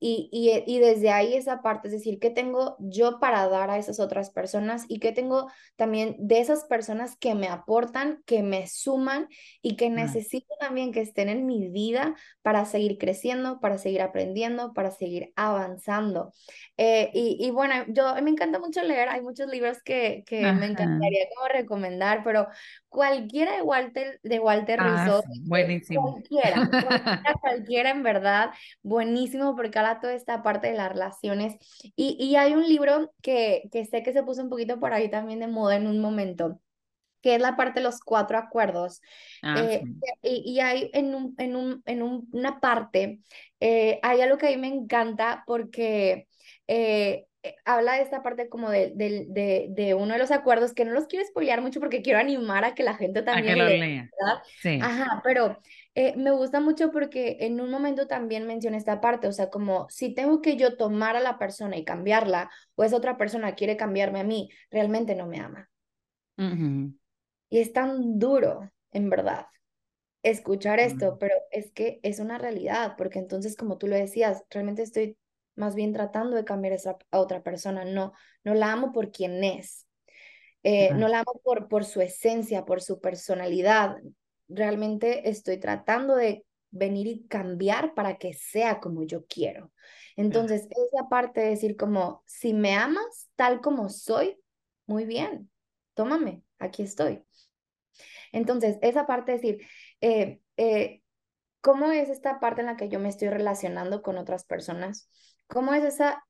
y, 0.03 0.29
y, 0.31 0.63
y, 0.65 0.79
desde 0.79 1.11
ahí 1.11 1.35
esa 1.35 1.61
parte, 1.61 1.87
es 1.87 1.93
decir, 1.93 2.17
¿qué 2.17 2.31
tengo 2.31 2.75
yo 2.79 3.19
para 3.19 3.47
dar 3.47 3.69
a 3.69 3.77
esas 3.77 3.99
otras 3.99 4.31
personas? 4.31 4.85
Y 4.87 4.97
qué 4.97 5.11
tengo 5.11 5.45
también 5.75 6.15
de 6.17 6.39
esas 6.39 6.63
personas 6.63 7.15
que 7.17 7.35
me 7.35 7.47
aportan, 7.47 8.23
que 8.25 8.41
me 8.41 8.65
suman 8.67 9.27
y 9.61 9.75
que 9.75 9.91
necesito 9.91 10.55
también 10.59 10.91
que 10.91 11.01
estén 11.01 11.29
en 11.29 11.45
mi 11.45 11.69
vida 11.69 12.15
para 12.41 12.65
seguir 12.65 12.97
creciendo, 12.97 13.59
para 13.59 13.77
seguir 13.77 14.01
aprendiendo, 14.01 14.73
para 14.73 14.89
seguir 14.89 15.33
avanzando. 15.35 16.33
Eh, 16.77 17.11
y, 17.13 17.37
y, 17.39 17.51
bueno, 17.51 17.75
yo 17.89 18.15
me 18.23 18.31
encanta 18.31 18.57
mucho 18.57 18.81
leer, 18.81 19.07
hay 19.07 19.21
muchos 19.21 19.51
libros 19.51 19.83
que, 19.83 20.23
que 20.25 20.51
me 20.51 20.65
encantaría 20.65 21.27
como 21.35 21.47
recomendar, 21.47 22.20
pero 22.23 22.47
cualquiera 22.89 23.55
de 23.55 23.61
Walter, 23.61 24.19
de 24.23 24.39
Walter 24.39 24.79
ah, 24.81 25.21
buenísimo. 25.43 26.11
Cualquiera, 26.11 26.69
cualquiera, 26.69 27.33
cualquiera, 27.39 27.89
en 27.91 28.03
verdad, 28.03 28.51
buenísimo 28.83 29.55
porque 29.55 29.79
habla 29.79 29.99
toda 29.99 30.13
esta 30.13 30.43
parte 30.43 30.67
de 30.67 30.77
las 30.77 30.89
relaciones. 30.89 31.55
Y, 31.95 32.17
y 32.19 32.35
hay 32.35 32.53
un 32.53 32.67
libro 32.67 33.13
que, 33.21 33.69
que 33.71 33.85
sé 33.85 34.03
que 34.03 34.13
se 34.13 34.23
puso 34.23 34.41
un 34.41 34.49
poquito 34.49 34.79
por 34.79 34.93
ahí 34.93 35.09
también 35.09 35.39
de 35.39 35.47
moda 35.47 35.75
en 35.75 35.87
un 35.87 35.99
momento 35.99 36.59
que 37.21 37.35
es 37.35 37.41
la 37.41 37.55
parte 37.55 37.79
de 37.79 37.83
los 37.83 37.99
cuatro 37.99 38.37
acuerdos. 38.37 39.01
Ah, 39.41 39.61
eh, 39.61 39.83
y, 40.23 40.53
y, 40.53 40.59
hay 40.59 40.89
en, 40.93 41.13
un, 41.15 41.35
en, 41.37 41.55
un, 41.55 41.83
en 41.85 42.01
una 42.01 42.59
parte, 42.59 43.19
eh, 43.59 43.99
hay 44.01 44.21
algo 44.21 44.37
que 44.37 44.47
a 44.47 44.49
mí 44.49 44.57
me 44.57 44.67
encanta 44.67 45.43
porque 45.45 46.27
eh, 46.67 47.25
habla 47.65 47.93
de 47.93 48.03
esta 48.03 48.21
parte 48.21 48.49
como 48.49 48.69
de, 48.69 48.91
de, 48.95 49.67
de, 49.69 49.93
uno 49.93 50.13
de 50.13 50.19
los 50.19 50.31
acuerdos 50.31 50.73
que 50.73 50.85
no 50.85 50.91
los 50.91 51.07
quiero 51.07 51.25
spoilear 51.25 51.61
mucho 51.61 51.79
porque 51.79 52.01
quiero 52.01 52.19
animar 52.19 52.63
a 52.63 52.75
que 52.75 52.83
la 52.83 52.95
gente 52.95 53.23
también 53.23 53.59
a 53.59 53.67
que 53.67 53.77
lea. 53.77 54.09
Sí. 54.61 54.79
Ajá, 54.81 55.21
pero 55.23 55.57
eh, 55.95 56.15
me 56.17 56.31
gusta 56.31 56.59
mucho 56.59 56.91
porque 56.91 57.37
en 57.41 57.59
un 57.59 57.71
momento 57.71 58.07
también 58.07 58.45
menciona 58.45 58.77
esta 58.77 59.01
parte, 59.01 59.27
o 59.27 59.31
sea, 59.31 59.49
como 59.49 59.87
si 59.89 60.13
tengo 60.13 60.41
que 60.41 60.55
yo 60.55 60.77
tomar 60.77 61.15
a 61.15 61.19
la 61.19 61.37
persona 61.39 61.77
y 61.77 61.83
cambiarla, 61.83 62.49
o 62.75 62.83
esa 62.83 62.97
otra 62.97 63.17
persona 63.17 63.55
quiere 63.55 63.75
cambiarme 63.75 64.19
a 64.19 64.23
mí, 64.23 64.49
realmente 64.69 65.15
no 65.15 65.27
me 65.27 65.39
ama. 65.39 65.69
Y 67.49 67.59
es 67.59 67.73
tan 67.73 68.19
duro, 68.19 68.71
en 68.91 69.09
verdad, 69.09 69.47
escuchar 70.23 70.79
esto, 70.79 71.17
pero 71.19 71.35
es 71.51 71.71
que 71.71 71.99
es 72.03 72.19
una 72.19 72.37
realidad, 72.37 72.95
porque 72.97 73.19
entonces, 73.19 73.55
como 73.55 73.77
tú 73.77 73.87
lo 73.87 73.95
decías, 73.95 74.43
realmente 74.49 74.83
estoy 74.83 75.17
más 75.55 75.75
bien 75.75 75.93
tratando 75.93 76.35
de 76.35 76.45
cambiar 76.45 76.77
a 77.11 77.19
otra 77.19 77.43
persona, 77.43 77.85
no, 77.85 78.13
no 78.43 78.53
la 78.53 78.71
amo 78.71 78.91
por 78.91 79.11
quien 79.11 79.43
es, 79.43 79.87
eh, 80.63 80.93
no 80.93 81.07
la 81.07 81.19
amo 81.19 81.41
por, 81.43 81.67
por 81.67 81.85
su 81.85 82.01
esencia, 82.01 82.65
por 82.65 82.81
su 82.81 82.99
personalidad, 82.99 83.97
realmente 84.47 85.29
estoy 85.29 85.57
tratando 85.57 86.15
de 86.15 86.45
venir 86.71 87.07
y 87.07 87.27
cambiar 87.27 87.93
para 87.93 88.17
que 88.17 88.33
sea 88.33 88.79
como 88.79 89.03
yo 89.03 89.25
quiero. 89.25 89.71
Entonces, 90.15 90.67
esa 90.69 91.09
parte 91.09 91.41
de 91.41 91.49
decir 91.49 91.75
como, 91.75 92.23
si 92.25 92.53
me 92.53 92.75
amas 92.75 93.29
tal 93.35 93.61
como 93.61 93.89
soy, 93.89 94.37
muy 94.85 95.05
bien, 95.05 95.49
tómame, 95.93 96.43
aquí 96.59 96.83
estoy. 96.83 97.23
Entonces, 98.31 98.77
esa 98.81 99.05
parte 99.05 99.33
de 99.33 99.37
decir, 99.37 99.67
eh, 100.01 100.39
eh, 100.57 101.01
¿cómo 101.61 101.91
es 101.91 102.09
esta 102.09 102.39
parte 102.39 102.61
en 102.61 102.67
la 102.67 102.77
que 102.77 102.89
yo 102.89 102.99
me 102.99 103.09
estoy 103.09 103.29
relacionando 103.29 104.01
con 104.01 104.17
otras 104.17 104.45
personas? 104.45 105.09
¿Cómo 105.51 105.73
es 105.73 105.83
esa 105.83 106.23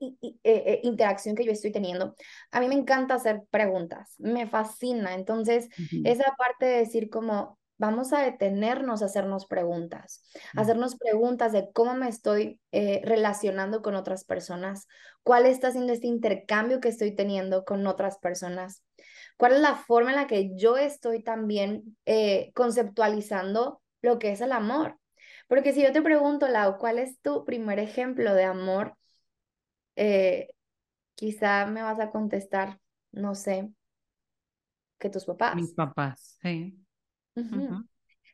eh, 0.00 0.36
eh, 0.42 0.80
interacción 0.82 1.36
que 1.36 1.44
yo 1.44 1.52
estoy 1.52 1.72
teniendo? 1.72 2.14
A 2.50 2.60
mí 2.60 2.68
me 2.68 2.74
encanta 2.74 3.14
hacer 3.14 3.42
preguntas, 3.50 4.14
me 4.18 4.46
fascina. 4.46 5.14
Entonces, 5.14 5.68
esa 6.04 6.34
parte 6.36 6.66
de 6.66 6.78
decir 6.78 7.10
como, 7.10 7.58
vamos 7.76 8.12
a 8.12 8.20
detenernos 8.20 9.02
a 9.02 9.06
hacernos 9.06 9.46
preguntas, 9.46 10.22
Mm. 10.54 10.60
hacernos 10.60 10.96
preguntas 10.96 11.52
de 11.52 11.70
cómo 11.72 11.94
me 11.94 12.08
estoy 12.08 12.60
eh, 12.72 13.02
relacionando 13.04 13.82
con 13.82 13.94
otras 13.94 14.24
personas, 14.24 14.86
cuál 15.22 15.46
está 15.46 15.70
siendo 15.70 15.92
este 15.92 16.06
intercambio 16.06 16.80
que 16.80 16.88
estoy 16.88 17.14
teniendo 17.14 17.64
con 17.64 17.86
otras 17.86 18.18
personas, 18.18 18.82
cuál 19.36 19.54
es 19.54 19.60
la 19.60 19.74
forma 19.74 20.10
en 20.10 20.16
la 20.16 20.26
que 20.26 20.56
yo 20.56 20.76
estoy 20.76 21.22
también 21.22 21.96
eh, 22.06 22.52
conceptualizando 22.54 23.80
lo 24.02 24.18
que 24.18 24.32
es 24.32 24.40
el 24.40 24.52
amor. 24.52 24.98
Porque 25.48 25.72
si 25.72 25.82
yo 25.82 25.92
te 25.92 26.02
pregunto, 26.02 26.48
Lau, 26.48 26.78
¿cuál 26.78 26.98
es 26.98 27.20
tu 27.20 27.44
primer 27.44 27.78
ejemplo 27.78 28.34
de 28.34 28.44
amor? 28.44 28.96
Eh, 29.96 30.48
quizá 31.14 31.66
me 31.66 31.82
vas 31.82 32.00
a 32.00 32.10
contestar, 32.10 32.80
no 33.12 33.34
sé, 33.34 33.70
que 34.98 35.10
tus 35.10 35.24
papás. 35.24 35.54
Mis 35.56 35.72
papás, 35.72 36.38
sí. 36.42 36.78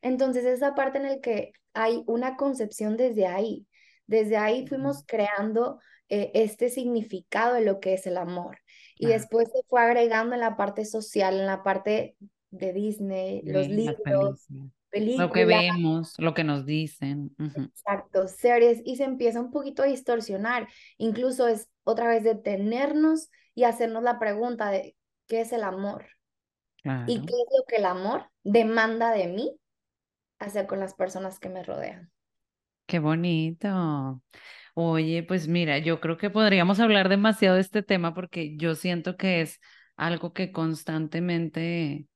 Entonces, 0.03 0.44
esa 0.44 0.75
parte 0.75 0.99
en 0.99 1.05
la 1.05 1.20
que 1.20 1.53
hay 1.75 2.03
una 2.07 2.37
concepción 2.37 2.96
desde 2.96 3.27
ahí, 3.27 3.66
desde 4.07 4.37
ahí 4.37 4.66
fuimos 4.66 5.05
creando 5.07 5.79
eh, 6.09 6.31
este 6.35 6.68
significado 6.68 7.55
de 7.55 7.64
lo 7.64 7.81
que 7.81 7.94
es 7.94 8.07
el 8.07 8.16
amor. 8.16 8.59
Y 8.96 9.07
después 9.07 9.49
se 9.53 9.62
fue 9.68 9.81
agregando 9.81 10.35
en 10.35 10.40
la 10.40 10.57
parte 10.57 10.85
social, 10.85 11.38
en 11.38 11.46
la 11.46 11.62
parte 11.62 12.16
de 12.51 12.73
Disney, 12.73 13.42
los 13.44 13.68
libros, 13.68 14.46
películas. 14.90 15.29
Lo 15.29 15.33
que 15.33 15.44
vemos, 15.44 16.14
lo 16.18 16.35
que 16.35 16.44
nos 16.44 16.66
dicen. 16.66 17.35
Exacto, 17.38 18.29
series, 18.29 18.83
y 18.85 18.96
se 18.96 19.05
empieza 19.05 19.40
un 19.40 19.50
poquito 19.50 19.83
a 19.83 19.87
distorsionar. 19.87 20.68
Incluso 20.98 21.48
es 21.48 21.68
otra 21.85 22.09
vez 22.09 22.24
detenernos 22.24 23.31
y 23.55 23.64
hacernos 23.64 24.03
la 24.03 24.18
pregunta 24.18 24.70
de 24.70 24.96
qué 25.26 25.40
es 25.40 25.53
el 25.53 25.62
amor. 25.62 26.07
¿Y 27.07 27.20
qué 27.20 27.33
es 27.33 27.48
lo 27.59 27.64
que 27.68 27.76
el 27.76 27.85
amor 27.85 28.31
demanda 28.42 29.12
de 29.12 29.29
mí 29.29 29.57
hacer 30.38 30.66
con 30.66 30.81
las 30.81 30.94
personas 30.94 31.38
que 31.38 31.48
me 31.48 31.62
rodean? 31.62 32.11
Qué 32.87 32.98
bonito. 32.98 34.22
Oye, 34.74 35.22
pues 35.22 35.46
mira, 35.46 35.79
yo 35.79 36.00
creo 36.00 36.16
que 36.16 36.31
podríamos 36.31 36.81
hablar 36.81 37.09
demasiado 37.09 37.57
de 37.57 37.61
este 37.61 37.83
tema 37.83 38.14
porque 38.14 38.57
yo 38.57 38.74
siento 38.74 39.16
que 39.16 39.42
es 39.42 39.61
algo 39.96 40.33
que 40.33 40.53
constantemente, 40.53 42.07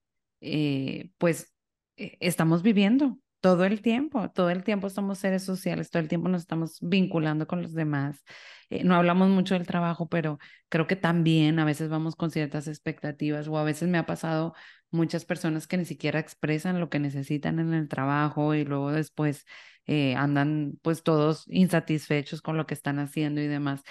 eh, 0.41 1.11
pues, 1.19 1.54
estamos 1.97 2.63
viviendo 2.63 3.19
todo 3.41 3.65
el 3.67 3.83
tiempo, 3.83 4.31
todo 4.31 4.49
el 4.49 4.65
tiempo 4.65 4.89
somos 4.89 5.19
seres 5.19 5.43
sociales, 5.45 5.91
todo 5.91 6.01
el 6.03 6.09
tiempo 6.09 6.31
nos 6.31 6.41
estamos 6.43 6.79
vinculando 6.81 7.47
con 7.47 7.61
los 7.61 7.75
demás. 7.75 8.25
Eh, 8.71 8.85
no 8.85 8.95
hablamos 8.95 9.29
mucho 9.29 9.55
del 9.55 9.67
trabajo, 9.67 10.09
pero 10.09 10.39
creo 10.71 10.87
que 10.87 10.97
también 10.97 11.59
a 11.59 11.67
veces 11.67 11.91
vamos 11.91 12.17
con 12.17 12.31
ciertas 12.31 12.69
expectativas 12.69 13.47
o 13.49 13.59
a 13.59 13.65
veces 13.65 13.89
me 13.91 13.99
ha 13.99 14.07
pasado 14.07 14.55
muchas 14.91 15.27
personas 15.27 15.67
que 15.67 15.77
ni 15.77 15.85
siquiera 15.85 16.21
expresan 16.21 16.81
lo 16.81 16.89
que 16.89 16.99
necesitan 16.99 17.59
en 17.59 17.75
el 17.75 17.87
trabajo 17.89 18.55
y 18.55 18.65
luego 18.65 18.93
después 18.93 19.45
eh, 19.87 20.15
andan 20.15 20.79
pues 20.81 21.03
todos 21.03 21.45
insatisfechos 21.49 22.41
con 22.41 22.57
lo 22.57 22.67
que 22.67 22.73
están 22.73 22.99
haciendo 22.99 23.43
y 23.43 23.47
demás. 23.47 23.83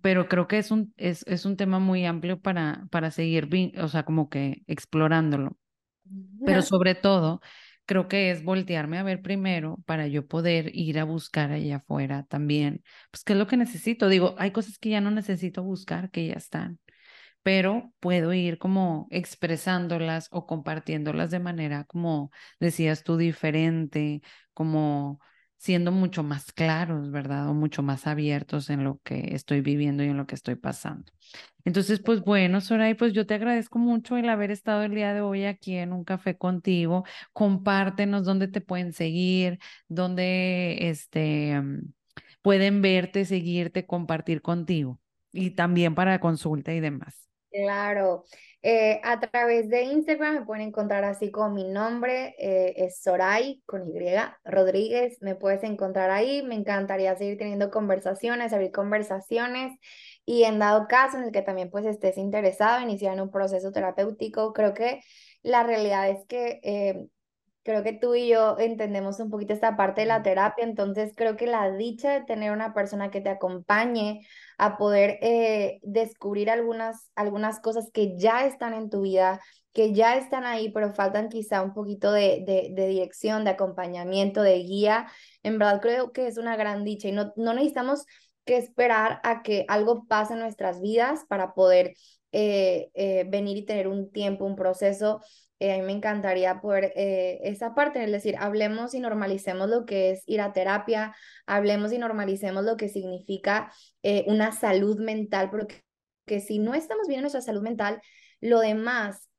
Pero 0.00 0.28
creo 0.28 0.46
que 0.46 0.58
es 0.58 0.70
un, 0.70 0.94
es, 0.96 1.24
es 1.26 1.44
un 1.44 1.56
tema 1.56 1.80
muy 1.80 2.06
amplio 2.06 2.40
para, 2.40 2.86
para 2.92 3.10
seguir, 3.10 3.48
o 3.80 3.88
sea, 3.88 4.04
como 4.04 4.28
que 4.28 4.62
explorándolo. 4.68 5.56
Pero 6.44 6.62
sobre 6.62 6.94
todo, 6.94 7.40
creo 7.86 8.08
que 8.08 8.30
es 8.30 8.44
voltearme 8.44 8.98
a 8.98 9.02
ver 9.02 9.22
primero 9.22 9.78
para 9.86 10.06
yo 10.06 10.26
poder 10.26 10.70
ir 10.74 10.98
a 10.98 11.04
buscar 11.04 11.52
allá 11.52 11.76
afuera 11.76 12.24
también, 12.28 12.82
pues 13.10 13.24
qué 13.24 13.32
es 13.32 13.38
lo 13.38 13.46
que 13.46 13.56
necesito. 13.56 14.08
Digo, 14.08 14.34
hay 14.38 14.50
cosas 14.50 14.78
que 14.78 14.90
ya 14.90 15.00
no 15.00 15.10
necesito 15.10 15.62
buscar, 15.62 16.10
que 16.10 16.26
ya 16.28 16.34
están, 16.34 16.78
pero 17.42 17.92
puedo 18.00 18.32
ir 18.32 18.58
como 18.58 19.08
expresándolas 19.10 20.28
o 20.32 20.46
compartiéndolas 20.46 21.30
de 21.30 21.40
manera, 21.40 21.84
como 21.84 22.30
decías 22.60 23.04
tú, 23.04 23.16
diferente, 23.16 24.22
como 24.52 25.20
siendo 25.58 25.92
mucho 25.92 26.22
más 26.22 26.52
claros, 26.52 27.10
¿verdad? 27.10 27.48
O 27.48 27.54
mucho 27.54 27.82
más 27.82 28.06
abiertos 28.06 28.70
en 28.70 28.84
lo 28.84 29.00
que 29.02 29.34
estoy 29.34 29.60
viviendo 29.60 30.04
y 30.04 30.08
en 30.08 30.16
lo 30.16 30.26
que 30.26 30.34
estoy 30.34 30.54
pasando. 30.56 31.12
Entonces, 31.64 32.00
pues 32.00 32.20
bueno, 32.20 32.60
Soray, 32.60 32.94
pues 32.94 33.12
yo 33.12 33.26
te 33.26 33.34
agradezco 33.34 33.78
mucho 33.78 34.16
el 34.16 34.28
haber 34.28 34.50
estado 34.52 34.82
el 34.84 34.94
día 34.94 35.12
de 35.14 35.20
hoy 35.20 35.44
aquí 35.44 35.76
en 35.76 35.92
un 35.92 36.04
café 36.04 36.36
contigo. 36.38 37.04
Compártenos 37.32 38.24
dónde 38.24 38.48
te 38.48 38.60
pueden 38.60 38.92
seguir, 38.92 39.58
dónde 39.88 40.88
este, 40.90 41.60
mm, 41.60 41.92
pueden 42.42 42.82
verte, 42.82 43.24
seguirte, 43.24 43.86
compartir 43.86 44.42
contigo 44.42 45.00
y 45.32 45.50
también 45.50 45.94
para 45.94 46.20
consulta 46.20 46.72
y 46.74 46.80
demás. 46.80 47.25
Claro, 47.64 48.24
eh, 48.62 49.00
a 49.02 49.18
través 49.18 49.70
de 49.70 49.84
Instagram 49.84 50.34
me 50.40 50.44
pueden 50.44 50.68
encontrar 50.68 51.04
así 51.04 51.30
con 51.30 51.54
mi 51.54 51.64
nombre, 51.64 52.34
eh, 52.38 52.74
es 52.76 53.00
Soray 53.02 53.62
con 53.64 53.88
Y, 53.88 53.98
Rodríguez, 54.44 55.16
me 55.22 55.36
puedes 55.36 55.62
encontrar 55.62 56.10
ahí, 56.10 56.42
me 56.42 56.54
encantaría 56.54 57.16
seguir 57.16 57.38
teniendo 57.38 57.70
conversaciones, 57.70 58.52
abrir 58.52 58.72
conversaciones. 58.72 59.72
Y 60.26 60.42
en 60.44 60.58
dado 60.58 60.86
caso 60.86 61.16
en 61.16 61.24
el 61.24 61.32
que 61.32 61.40
también 61.42 61.70
pues 61.70 61.86
estés 61.86 62.18
interesado 62.18 62.82
iniciar 62.82 63.18
un 63.22 63.30
proceso 63.30 63.72
terapéutico, 63.72 64.52
creo 64.52 64.74
que 64.74 65.00
la 65.42 65.62
realidad 65.62 66.10
es 66.10 66.26
que 66.26 66.60
eh, 66.62 67.06
creo 67.66 67.82
que 67.82 67.92
tú 67.92 68.14
y 68.14 68.28
yo 68.28 68.56
entendemos 68.60 69.18
un 69.18 69.28
poquito 69.28 69.52
esta 69.52 69.76
parte 69.76 70.02
de 70.02 70.06
la 70.06 70.22
terapia, 70.22 70.64
entonces 70.64 71.12
creo 71.16 71.36
que 71.36 71.48
la 71.48 71.72
dicha 71.72 72.12
de 72.12 72.24
tener 72.24 72.52
una 72.52 72.72
persona 72.72 73.10
que 73.10 73.20
te 73.20 73.28
acompañe 73.28 74.20
a 74.56 74.78
poder 74.78 75.18
eh, 75.20 75.80
descubrir 75.82 76.48
algunas, 76.48 77.10
algunas 77.16 77.58
cosas 77.58 77.90
que 77.92 78.16
ya 78.16 78.46
están 78.46 78.72
en 78.72 78.88
tu 78.88 79.00
vida, 79.00 79.40
que 79.72 79.92
ya 79.92 80.16
están 80.16 80.44
ahí, 80.44 80.70
pero 80.70 80.94
faltan 80.94 81.28
quizá 81.28 81.60
un 81.62 81.74
poquito 81.74 82.12
de, 82.12 82.44
de, 82.46 82.68
de 82.72 82.86
dirección, 82.86 83.42
de 83.42 83.50
acompañamiento, 83.50 84.42
de 84.42 84.58
guía, 84.60 85.08
en 85.42 85.58
verdad 85.58 85.80
creo 85.80 86.12
que 86.12 86.28
es 86.28 86.38
una 86.38 86.56
gran 86.56 86.84
dicha 86.84 87.08
y 87.08 87.12
no, 87.12 87.32
no 87.34 87.52
necesitamos 87.52 88.06
que 88.44 88.58
esperar 88.58 89.20
a 89.24 89.42
que 89.42 89.64
algo 89.66 90.06
pase 90.06 90.34
en 90.34 90.38
nuestras 90.38 90.80
vidas 90.80 91.24
para 91.28 91.52
poder 91.52 91.94
eh, 92.32 92.90
eh, 92.94 93.24
venir 93.28 93.56
y 93.56 93.64
tener 93.64 93.88
un 93.88 94.12
tiempo, 94.12 94.44
un 94.44 94.56
proceso 94.56 95.20
eh, 95.58 95.72
a 95.72 95.78
mí 95.78 95.82
me 95.82 95.92
encantaría 95.92 96.60
poder 96.60 96.92
eh, 96.96 97.38
esa 97.44 97.74
parte, 97.74 98.04
es 98.04 98.12
decir, 98.12 98.36
hablemos 98.38 98.92
y 98.94 99.00
normalicemos 99.00 99.68
lo 99.70 99.86
que 99.86 100.10
es 100.10 100.22
ir 100.26 100.40
a 100.42 100.52
terapia, 100.52 101.16
hablemos 101.46 101.92
y 101.92 101.98
normalicemos 101.98 102.64
lo 102.64 102.76
que 102.76 102.88
significa 102.90 103.72
eh, 104.02 104.24
una 104.26 104.52
salud 104.52 104.98
mental, 104.98 105.50
porque 105.50 105.82
que 106.26 106.40
si 106.40 106.58
no 106.58 106.74
estamos 106.74 107.08
bien 107.08 107.18
en 107.18 107.22
nuestra 107.22 107.40
salud 107.40 107.62
mental, 107.62 108.00
lo 108.40 108.60
demás 108.60 109.30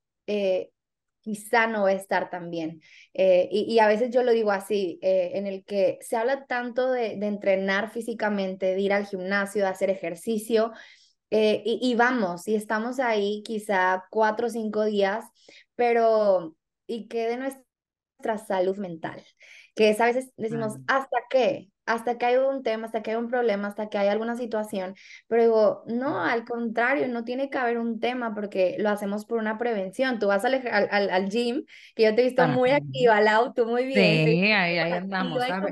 quizá 1.21 1.67
no 1.67 1.83
va 1.83 1.89
a 1.89 1.93
estar 1.93 2.29
tan 2.29 2.49
bien. 2.49 2.81
Y, 3.13 3.65
y, 3.67 3.79
a 3.79 3.87
veces 3.87 4.09
yo 4.11 4.23
lo 4.23 4.31
digo 4.31 4.51
así, 4.51 4.99
en 5.01 5.47
el 5.47 5.65
que 5.65 5.97
se 6.01 6.15
habla 6.15 6.45
tanto 6.45 6.91
de, 6.91 7.17
de 7.17 7.27
entrenar 7.27 7.91
físicamente, 7.91 8.73
de 8.73 8.79
ir 8.79 8.93
al 8.93 9.05
gimnasio, 9.05 9.63
de 9.63 9.69
hacer 9.69 9.89
ejercicio, 9.89 10.71
y, 11.29 11.79
y, 11.81 11.95
vamos, 11.95 12.47
y 12.47 12.55
estamos 12.55 12.99
ahí 12.99 13.43
quizá 13.43 14.05
cuatro 14.09 14.47
o 14.47 14.49
cinco 14.49 14.85
días, 14.85 15.25
pero 15.75 16.55
¿y 16.87 17.07
qué 17.07 17.27
de 17.27 17.37
nuestra 17.37 18.37
salud 18.37 18.77
mental? 18.77 19.23
Que 19.75 19.89
es 19.89 20.01
a 20.01 20.05
veces 20.05 20.31
decimos, 20.37 20.75
¿hasta 20.87 21.17
qué? 21.29 21.69
Hasta 21.85 22.17
que 22.17 22.25
hay 22.25 22.35
un 22.35 22.63
tema, 22.63 22.85
hasta 22.87 23.01
que 23.01 23.11
hay 23.11 23.17
un 23.17 23.29
problema, 23.29 23.67
hasta 23.67 23.89
que 23.89 23.97
hay 23.97 24.09
alguna 24.09 24.35
situación. 24.35 24.95
Pero 25.27 25.43
digo, 25.43 25.83
no, 25.87 26.21
al 26.21 26.43
contrario, 26.43 27.07
no 27.07 27.23
tiene 27.23 27.49
que 27.49 27.57
haber 27.57 27.77
un 27.77 27.99
tema 27.99 28.33
porque 28.33 28.75
lo 28.79 28.89
hacemos 28.89 29.25
por 29.25 29.37
una 29.37 29.57
prevención. 29.57 30.19
Tú 30.19 30.27
vas 30.27 30.43
al, 30.43 30.67
al, 30.69 31.09
al 31.09 31.29
gym, 31.29 31.63
que 31.95 32.03
yo 32.03 32.15
te 32.15 32.21
he 32.21 32.25
visto 32.25 32.45
muy 32.47 32.71
activa, 32.71 33.21
Lau, 33.21 33.53
tú 33.53 33.67
muy 33.67 33.85
bien. 33.85 34.25
Sí, 34.27 34.51
ahí, 34.51 34.77
ahí 34.79 34.91
andamos. 34.93 35.41
A, 35.41 35.63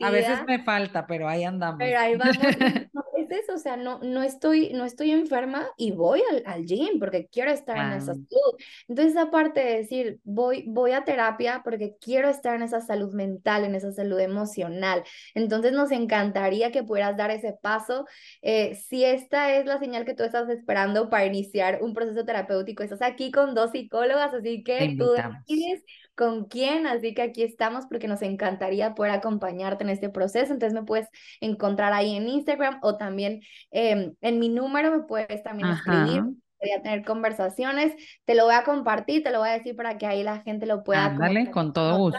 a, 0.00 0.10
veces 0.10 0.44
me 0.46 0.62
falta, 0.62 1.06
pero 1.06 1.28
ahí 1.28 1.42
andamos. 1.42 1.78
Pero 1.78 1.98
ahí 1.98 2.16
vamos. 2.16 2.36
o 3.48 3.58
sea, 3.58 3.76
no, 3.76 3.98
no, 4.00 4.22
estoy, 4.22 4.72
no 4.72 4.84
estoy 4.84 5.10
enferma 5.10 5.68
y 5.76 5.92
voy 5.92 6.22
al, 6.30 6.42
al 6.46 6.64
gym 6.64 6.98
porque 6.98 7.26
quiero 7.26 7.50
estar 7.50 7.76
en 7.76 7.92
esa 7.92 8.14
salud. 8.14 8.58
Entonces, 8.88 9.16
aparte 9.16 9.60
de 9.60 9.76
decir, 9.76 10.20
voy, 10.24 10.64
voy 10.66 10.92
a 10.92 11.04
terapia 11.04 11.62
porque 11.64 11.96
quiero 12.00 12.28
estar 12.28 12.54
en 12.54 12.62
esa 12.62 12.80
salud 12.80 13.12
mental, 13.12 13.64
en 13.64 13.74
esa 13.74 13.92
salud 13.92 14.18
emocional. 14.20 15.02
Entonces, 15.34 15.72
nos 15.72 15.90
encantaría 15.90 16.70
que 16.72 16.82
pudieras 16.82 17.16
dar 17.16 17.30
ese 17.30 17.52
paso. 17.60 18.06
Eh, 18.42 18.74
si 18.74 19.04
esta 19.04 19.54
es 19.54 19.66
la 19.66 19.78
señal 19.78 20.04
que 20.04 20.14
tú 20.14 20.22
estás 20.22 20.48
esperando 20.48 21.10
para 21.10 21.26
iniciar 21.26 21.82
un 21.82 21.94
proceso 21.94 22.24
terapéutico, 22.24 22.82
estás 22.82 23.02
aquí 23.02 23.30
con 23.30 23.54
dos 23.54 23.72
psicólogas, 23.72 24.34
así 24.34 24.62
que 24.62 24.94
tú 24.98 25.12
decides 25.12 25.82
con 26.14 26.44
quién, 26.44 26.86
así 26.86 27.14
que 27.14 27.22
aquí 27.22 27.42
estamos 27.42 27.86
porque 27.86 28.08
nos 28.08 28.22
encantaría 28.22 28.94
poder 28.94 29.12
acompañarte 29.12 29.84
en 29.84 29.90
este 29.90 30.10
proceso. 30.10 30.52
Entonces 30.52 30.78
me 30.78 30.86
puedes 30.86 31.08
encontrar 31.40 31.92
ahí 31.92 32.16
en 32.16 32.28
Instagram 32.28 32.78
o 32.82 32.96
también 32.96 33.40
em, 33.70 34.14
en 34.20 34.38
mi 34.38 34.48
número 34.48 34.90
me 34.90 35.02
puedes 35.04 35.42
también 35.42 35.70
escribir. 35.70 36.22
Voy 36.22 36.70
a 36.78 36.82
tener 36.82 37.04
conversaciones, 37.04 37.94
te 38.24 38.34
lo 38.34 38.44
voy 38.44 38.54
a 38.54 38.64
compartir, 38.64 39.22
te 39.22 39.30
lo 39.30 39.40
voy 39.40 39.50
a 39.50 39.52
decir 39.52 39.76
para 39.76 39.98
que 39.98 40.06
ahí 40.06 40.22
la 40.22 40.40
gente 40.40 40.64
lo 40.64 40.82
pueda 40.82 41.04
Ándale, 41.06 41.50
con 41.50 41.74
todo 41.74 41.98
gusto. 41.98 42.18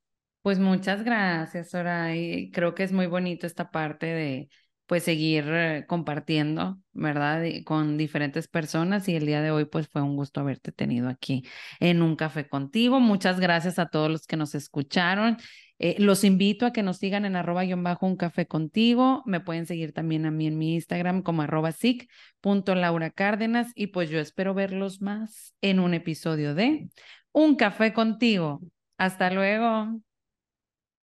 Pues 0.42 0.60
muchas 0.60 1.02
gracias, 1.02 1.70
Soraya. 1.70 2.48
Creo 2.52 2.76
que 2.76 2.84
es 2.84 2.92
muy 2.92 3.08
bonito 3.08 3.44
esta 3.44 3.72
parte 3.72 4.06
de 4.06 4.48
pues 4.88 5.04
seguir 5.04 5.44
eh, 5.48 5.84
compartiendo, 5.86 6.78
¿verdad? 6.92 7.44
con 7.64 7.98
diferentes 7.98 8.48
personas 8.48 9.06
y 9.08 9.16
el 9.16 9.26
día 9.26 9.42
de 9.42 9.50
hoy 9.50 9.66
pues 9.66 9.86
fue 9.86 10.00
un 10.00 10.16
gusto 10.16 10.40
haberte 10.40 10.72
tenido 10.72 11.10
aquí 11.10 11.44
en 11.78 12.00
un 12.02 12.16
café 12.16 12.48
contigo. 12.48 12.98
Muchas 12.98 13.38
gracias 13.38 13.78
a 13.78 13.90
todos 13.90 14.10
los 14.10 14.26
que 14.26 14.38
nos 14.38 14.54
escucharon. 14.54 15.36
Eh, 15.78 15.96
los 15.98 16.24
invito 16.24 16.64
a 16.64 16.72
que 16.72 16.82
nos 16.82 16.96
sigan 16.96 17.26
en 17.26 17.36
arroba 17.36 17.64
guion 17.64 17.82
bajo 17.84 18.06
un 18.06 18.16
café 18.16 18.46
contigo. 18.46 19.22
Me 19.26 19.40
pueden 19.40 19.66
seguir 19.66 19.92
también 19.92 20.24
a 20.24 20.30
mí 20.30 20.46
en 20.46 20.56
mi 20.56 20.74
Instagram 20.74 21.22
como 21.22 21.42
arroba 21.42 21.70
Laura 22.74 23.10
Cárdenas 23.10 23.70
y 23.74 23.88
pues 23.88 24.08
yo 24.08 24.18
espero 24.20 24.54
verlos 24.54 25.02
más 25.02 25.54
en 25.60 25.80
un 25.80 25.92
episodio 25.92 26.54
de 26.54 26.88
Un 27.32 27.56
café 27.56 27.92
contigo. 27.92 28.62
Hasta 28.96 29.30
luego. 29.30 30.00